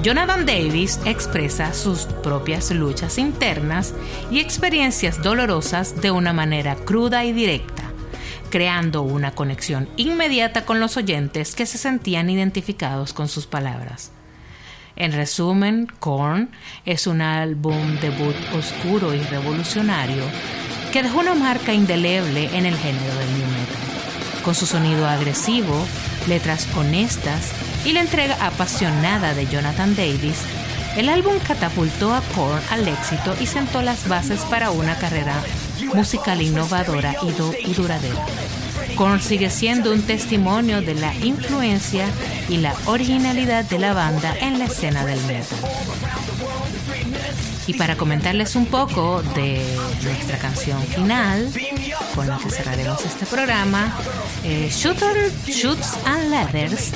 Jonathan 0.04 0.46
Davis 0.46 1.00
expresa 1.04 1.74
sus 1.74 2.04
propias 2.22 2.70
luchas 2.70 3.18
internas 3.18 3.94
y 4.30 4.38
experiencias 4.38 5.20
dolorosas 5.24 6.00
de 6.00 6.12
una 6.12 6.32
manera 6.32 6.76
cruda 6.76 7.24
y 7.24 7.32
directa, 7.32 7.81
creando 8.52 9.00
una 9.00 9.30
conexión 9.30 9.88
inmediata 9.96 10.66
con 10.66 10.78
los 10.78 10.98
oyentes 10.98 11.54
que 11.54 11.64
se 11.64 11.78
sentían 11.78 12.28
identificados 12.28 13.14
con 13.14 13.28
sus 13.28 13.46
palabras. 13.46 14.12
En 14.94 15.12
resumen, 15.12 15.88
Korn 16.00 16.50
es 16.84 17.06
un 17.06 17.22
álbum 17.22 17.98
debut 18.02 18.36
oscuro 18.54 19.14
y 19.14 19.20
revolucionario 19.22 20.22
que 20.92 21.02
dejó 21.02 21.20
una 21.20 21.34
marca 21.34 21.72
indeleble 21.72 22.54
en 22.54 22.66
el 22.66 22.76
género 22.76 23.14
del 23.14 23.38
new 23.38 23.46
metal. 23.46 24.42
Con 24.44 24.54
su 24.54 24.66
sonido 24.66 25.08
agresivo, 25.08 25.86
letras 26.28 26.68
honestas 26.76 27.52
y 27.86 27.92
la 27.92 28.02
entrega 28.02 28.36
apasionada 28.46 29.32
de 29.32 29.46
Jonathan 29.46 29.96
Davis, 29.96 30.42
el 30.98 31.08
álbum 31.08 31.38
catapultó 31.38 32.12
a 32.12 32.20
Korn 32.34 32.60
al 32.68 32.86
éxito 32.86 33.34
y 33.40 33.46
sentó 33.46 33.80
las 33.80 34.06
bases 34.08 34.42
para 34.42 34.72
una 34.72 34.94
carrera 34.96 35.40
musical 35.94 36.40
innovadora 36.42 37.14
y, 37.22 37.72
duradera. 37.72 38.26
Korn 38.96 39.20
sigue 39.20 39.50
siendo 39.50 39.92
un 39.92 40.02
testimonio 40.02 40.82
de 40.82 40.94
la 40.94 41.14
influencia 41.14 42.06
y 42.48 42.58
la 42.58 42.74
originalidad 42.86 43.64
de 43.64 43.78
la 43.78 43.94
banda 43.94 44.36
en 44.40 44.58
la 44.58 44.66
escena 44.66 45.04
del 45.04 45.20
metal. 45.22 45.58
Y 47.66 47.74
para 47.74 47.96
comentarles 47.96 48.56
un 48.56 48.66
poco 48.66 49.22
de 49.34 49.64
nuestra 50.02 50.38
canción 50.38 50.82
final, 50.82 51.52
con 52.14 52.26
la 52.26 52.38
que 52.38 52.50
cerraremos 52.50 53.04
este 53.04 53.24
programa, 53.26 53.96
eh, 54.42 54.68
Shooter, 54.70 55.30
Shoots 55.46 55.98
and 56.04 56.30
Leathers 56.30 56.92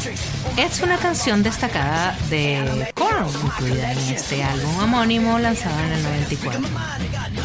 es 0.56 0.80
una 0.80 0.96
canción 0.96 1.42
destacada 1.42 2.16
de 2.30 2.90
Korn, 2.94 3.28
incluida 3.44 3.92
en 3.92 3.98
este 3.98 4.42
álbum 4.42 4.76
homónimo 4.78 5.38
lanzado 5.38 5.78
en 5.84 5.92
el 5.92 6.02
94. 6.02 6.60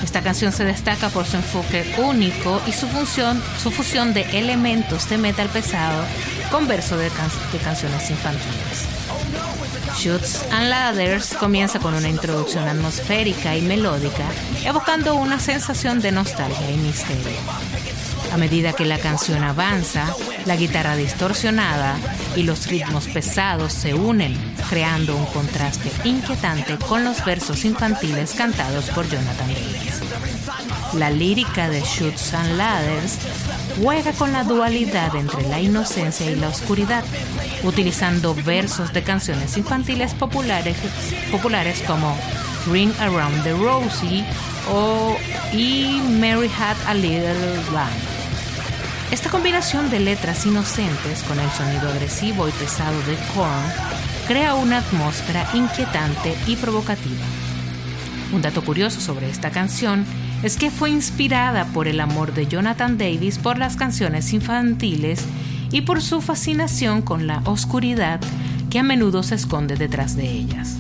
Esta 0.04 0.22
canción 0.22 0.52
se 0.52 0.66
destaca 0.66 1.10
por 1.10 1.26
su 1.26 1.38
enfoque 1.38 1.96
único 2.00 2.62
y 2.66 2.72
su, 2.72 2.88
función, 2.88 3.42
su 3.62 3.70
fusión 3.70 4.14
de 4.14 4.22
elementos 4.38 5.10
de 5.10 5.18
metal 5.18 5.48
pesado 5.50 6.04
con 6.50 6.68
verso 6.68 6.98
de, 6.98 7.06
de 7.06 7.58
canciones 7.64 8.10
infantiles. 8.10 9.01
Shoots 9.96 10.46
and 10.52 10.70
Ladders 10.70 11.34
comienza 11.34 11.80
con 11.80 11.94
una 11.94 12.10
introducción 12.10 12.68
atmosférica 12.68 13.56
y 13.56 13.62
melódica, 13.62 14.26
evocando 14.64 15.16
una 15.16 15.40
sensación 15.40 16.02
de 16.02 16.12
nostalgia 16.12 16.72
y 16.72 16.78
misterio. 16.78 17.38
A 18.32 18.38
medida 18.38 18.74
que 18.74 18.86
la 18.86 18.98
canción 18.98 19.44
avanza, 19.44 20.16
la 20.46 20.56
guitarra 20.56 20.96
distorsionada 20.96 21.98
y 22.36 22.44
los 22.44 22.68
ritmos 22.68 23.08
pesados 23.08 23.74
se 23.74 23.94
unen, 23.94 24.36
creando 24.70 25.16
un 25.16 25.26
contraste 25.26 25.92
inquietante 26.06 26.78
con 26.78 27.04
los 27.04 27.24
versos 27.26 27.66
infantiles 27.66 28.34
cantados 28.34 28.90
por 28.92 29.08
Jonathan 29.10 29.48
Davis. 29.48 30.11
La 30.94 31.10
lírica 31.10 31.70
de 31.70 31.82
Shoots 31.82 32.34
and 32.34 32.58
Ladders 32.58 33.18
juega 33.82 34.12
con 34.14 34.32
la 34.32 34.44
dualidad 34.44 35.16
entre 35.16 35.48
la 35.48 35.60
inocencia 35.60 36.30
y 36.30 36.36
la 36.36 36.50
oscuridad, 36.50 37.04
utilizando 37.64 38.36
versos 38.36 38.92
de 38.94 39.04
canciones 39.04 39.58
infantiles 39.58 40.14
populares, 40.14 40.78
populares 41.32 41.82
como 41.88 42.18
Ring 42.72 42.92
Around 43.00 43.44
the 43.44 43.54
Rosie 43.54 44.26
o 44.72 45.16
y 45.54 46.02
Mary 46.20 46.50
Had 46.60 46.78
a 46.88 46.94
Little 46.94 47.56
Lamb. 47.74 47.90
Esta 49.12 49.30
combinación 49.30 49.90
de 49.90 50.00
letras 50.00 50.46
inocentes 50.46 51.24
con 51.24 51.38
el 51.38 51.50
sonido 51.52 51.90
agresivo 51.90 52.48
y 52.48 52.52
pesado 52.52 52.98
de 53.04 53.18
Korn 53.36 54.02
crea 54.28 54.54
una 54.54 54.78
atmósfera 54.78 55.46
inquietante 55.54 56.34
y 56.48 56.56
provocativa. 56.56 57.26
Un 58.32 58.42
dato 58.42 58.64
curioso 58.64 59.02
sobre 59.02 59.30
esta 59.30 59.52
canción 59.52 60.06
es 60.44 60.58
que 60.58 60.72
fue 60.72 60.90
inspirada 60.90 61.66
por 61.66 61.88
el 61.88 62.00
amor 62.00 62.34
de 62.34 62.48
Jonathan 62.48 62.98
Davis 62.98 63.38
por 63.38 63.58
las 63.58 63.76
canciones 63.76 64.34
infantiles 64.34 65.24
y 65.72 65.82
por 65.82 66.02
su 66.02 66.22
fascinación 66.22 67.02
con 67.02 67.28
la 67.28 67.42
oscuridad 67.46 68.20
que 68.70 68.80
a 68.80 68.84
menudo 68.84 69.24
se 69.24 69.36
esconde 69.36 69.76
detrás 69.76 70.16
de 70.16 70.30
ellas. 70.30 70.78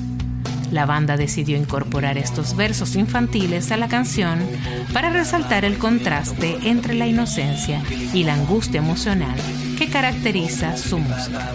La 0.71 0.85
banda 0.85 1.17
decidió 1.17 1.57
incorporar 1.57 2.17
estos 2.17 2.55
versos 2.55 2.95
infantiles 2.95 3.71
a 3.73 3.77
la 3.77 3.89
canción 3.89 4.39
para 4.93 5.09
resaltar 5.09 5.65
el 5.65 5.77
contraste 5.77 6.57
entre 6.63 6.93
la 6.93 7.07
inocencia 7.07 7.83
y 8.13 8.23
la 8.23 8.35
angustia 8.35 8.79
emocional 8.79 9.35
que 9.77 9.89
caracteriza 9.89 10.77
su 10.77 10.97
música. 10.99 11.51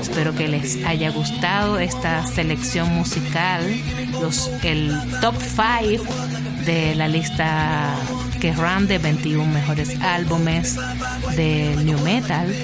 Espero 0.00 0.34
que 0.34 0.48
les 0.48 0.82
haya 0.86 1.10
gustado 1.10 1.78
esta 1.78 2.26
selección 2.26 2.94
musical, 2.94 3.62
los, 4.22 4.50
el 4.62 4.98
top 5.20 5.34
5 5.36 6.47
de 6.68 6.94
la 6.94 7.08
lista 7.08 7.96
que 8.42 8.52
ran 8.52 8.86
de 8.86 8.98
21 8.98 9.42
mejores 9.46 9.98
álbumes 10.02 10.76
de 11.34 11.74
New 11.82 11.98
Metal. 12.00 12.54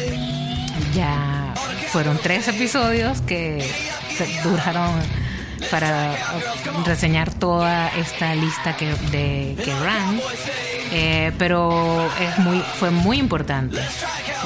Ya 0.94 1.54
fueron 1.88 2.18
tres 2.22 2.46
episodios 2.48 3.22
que 3.22 3.66
duraron 4.42 4.92
para 5.70 6.14
reseñar 6.84 7.32
toda 7.32 7.88
esta 7.96 8.34
lista 8.34 8.76
que, 8.76 8.94
de 9.10 9.56
que 9.64 9.74
ran. 9.80 10.20
Eh, 10.92 11.32
pero 11.38 12.06
es 12.20 12.38
muy, 12.40 12.60
fue 12.78 12.90
muy 12.90 13.18
importante. 13.18 13.78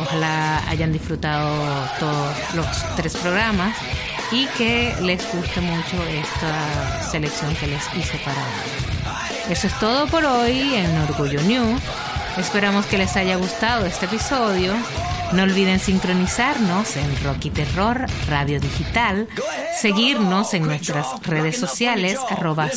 Ojalá 0.01 0.63
hayan 0.69 0.93
disfrutado 0.93 1.89
todos 1.99 2.55
los 2.55 2.95
tres 2.95 3.17
programas 3.17 3.75
y 4.31 4.47
que 4.59 4.95
les 5.01 5.21
guste 5.33 5.61
mucho 5.61 6.03
esta 6.05 7.03
selección 7.11 7.55
que 7.57 7.67
les 7.67 7.83
hice 7.95 8.19
para 8.25 8.37
hoy. 8.37 9.51
Eso 9.51 9.67
es 9.67 9.79
todo 9.79 10.07
por 10.07 10.25
hoy 10.25 10.75
en 10.75 10.97
Orgullo 10.99 11.41
New. 11.43 11.79
Esperamos 12.37 12.87
que 12.87 12.99
les 12.99 13.17
haya 13.17 13.37
gustado 13.37 13.87
este 13.87 14.07
episodio 14.07 14.75
no 15.33 15.43
olviden 15.43 15.79
sincronizarnos 15.79 16.97
en 16.97 17.25
Rocky 17.25 17.51
Terror 17.51 18.07
Radio 18.29 18.61
Digital, 18.61 19.29
seguirnos 19.79 20.55
en 20.55 20.65
nuestras 20.65 21.07
redes 21.23 21.59
sociales 21.59 22.19
arroba 22.31 22.71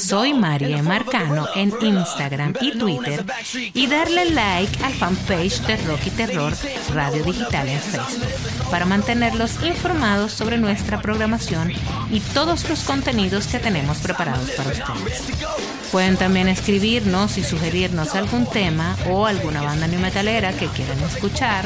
Marcano 0.84 1.47
en 1.56 1.74
Instagram 1.82 2.54
y 2.62 2.78
Twitter 2.78 3.26
y 3.74 3.88
darle 3.88 4.32
like 4.32 4.84
al 4.84 4.93
fanpage 4.93 5.62
de 5.62 5.78
Rocky 5.78 6.10
Terror 6.12 6.54
Radio 6.93 7.24
Digital 7.24 7.68
en 7.68 7.80
Facebook 7.80 8.70
para 8.70 8.86
mantenerlos 8.86 9.64
informados 9.64 10.32
sobre 10.32 10.58
nuestra 10.58 11.02
programación 11.02 11.72
y 12.12 12.20
todos 12.34 12.70
los 12.70 12.84
contenidos 12.84 13.47
que 13.47 13.60
tenemos 13.60 13.97
preparados 13.99 14.49
para 14.52 14.72
ustedes. 14.72 15.81
Pueden 15.92 16.16
también 16.16 16.48
escribirnos 16.48 17.38
y 17.38 17.44
sugerirnos 17.44 18.16
algún 18.16 18.46
tema 18.46 18.96
o 19.10 19.26
alguna 19.26 19.62
banda 19.62 19.88
new 19.88 20.00
metalera 20.00 20.54
que 20.54 20.68
quieran 20.68 20.98
escuchar 21.02 21.66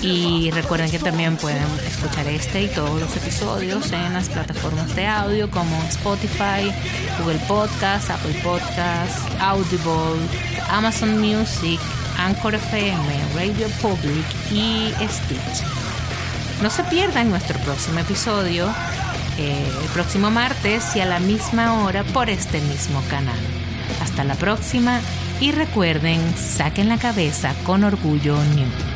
y 0.00 0.50
recuerden 0.52 0.90
que 0.90 0.98
también 0.98 1.36
pueden 1.36 1.66
escuchar 1.86 2.26
este 2.28 2.62
y 2.62 2.68
todos 2.68 2.98
los 2.98 3.14
episodios 3.16 3.92
en 3.92 4.14
las 4.14 4.30
plataformas 4.30 4.96
de 4.96 5.06
audio 5.06 5.50
como 5.50 5.76
Spotify, 5.90 6.72
Google 7.18 7.38
Podcast, 7.46 8.08
Apple 8.08 8.40
Podcast, 8.42 9.18
Audible, 9.40 10.18
Amazon 10.70 11.20
Music, 11.20 11.78
Anchor 12.18 12.54
FM, 12.54 12.96
Radio 13.34 13.68
Public 13.82 14.24
y 14.50 14.90
Stitch. 15.06 15.66
No 16.62 16.70
se 16.70 16.82
pierdan 16.84 17.28
nuestro 17.28 17.58
próximo 17.60 18.00
episodio 18.00 18.72
eh, 19.40 19.72
el 19.82 19.88
próximo 19.94 20.30
martes 20.30 20.94
y 20.96 21.00
a 21.00 21.06
la 21.06 21.18
misma 21.18 21.82
hora 21.82 22.04
por 22.04 22.28
este 22.28 22.60
mismo 22.60 23.02
canal. 23.08 23.38
Hasta 24.02 24.22
la 24.22 24.34
próxima 24.34 25.00
y 25.40 25.52
recuerden, 25.52 26.20
saquen 26.36 26.88
la 26.88 26.98
cabeza 26.98 27.54
con 27.64 27.84
orgullo 27.84 28.36
New. 28.54 28.89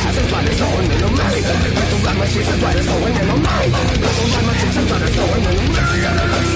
having 0.00 0.28
fun, 0.28 0.46
it's 0.46 0.62
all 0.62 0.80
in 0.80 0.88
the 0.88 1.08
mind. 1.10 1.44
I 1.44 1.90
don't 1.90 2.02
like 2.02 2.16
my 2.16 2.26
shit, 2.26 2.48
I'm 2.48 2.62
right, 2.62 2.74
in 2.74 2.86
the 2.86 3.36
mind. 3.36 3.74
I 3.74 3.82
don't 3.84 4.30
like 4.32 4.46
my 4.46 4.54
shit, 4.56 4.76
I'm 4.78 4.88
right, 4.88 5.04
in 5.04 5.60
the 5.60 6.38
mind. 6.40 6.53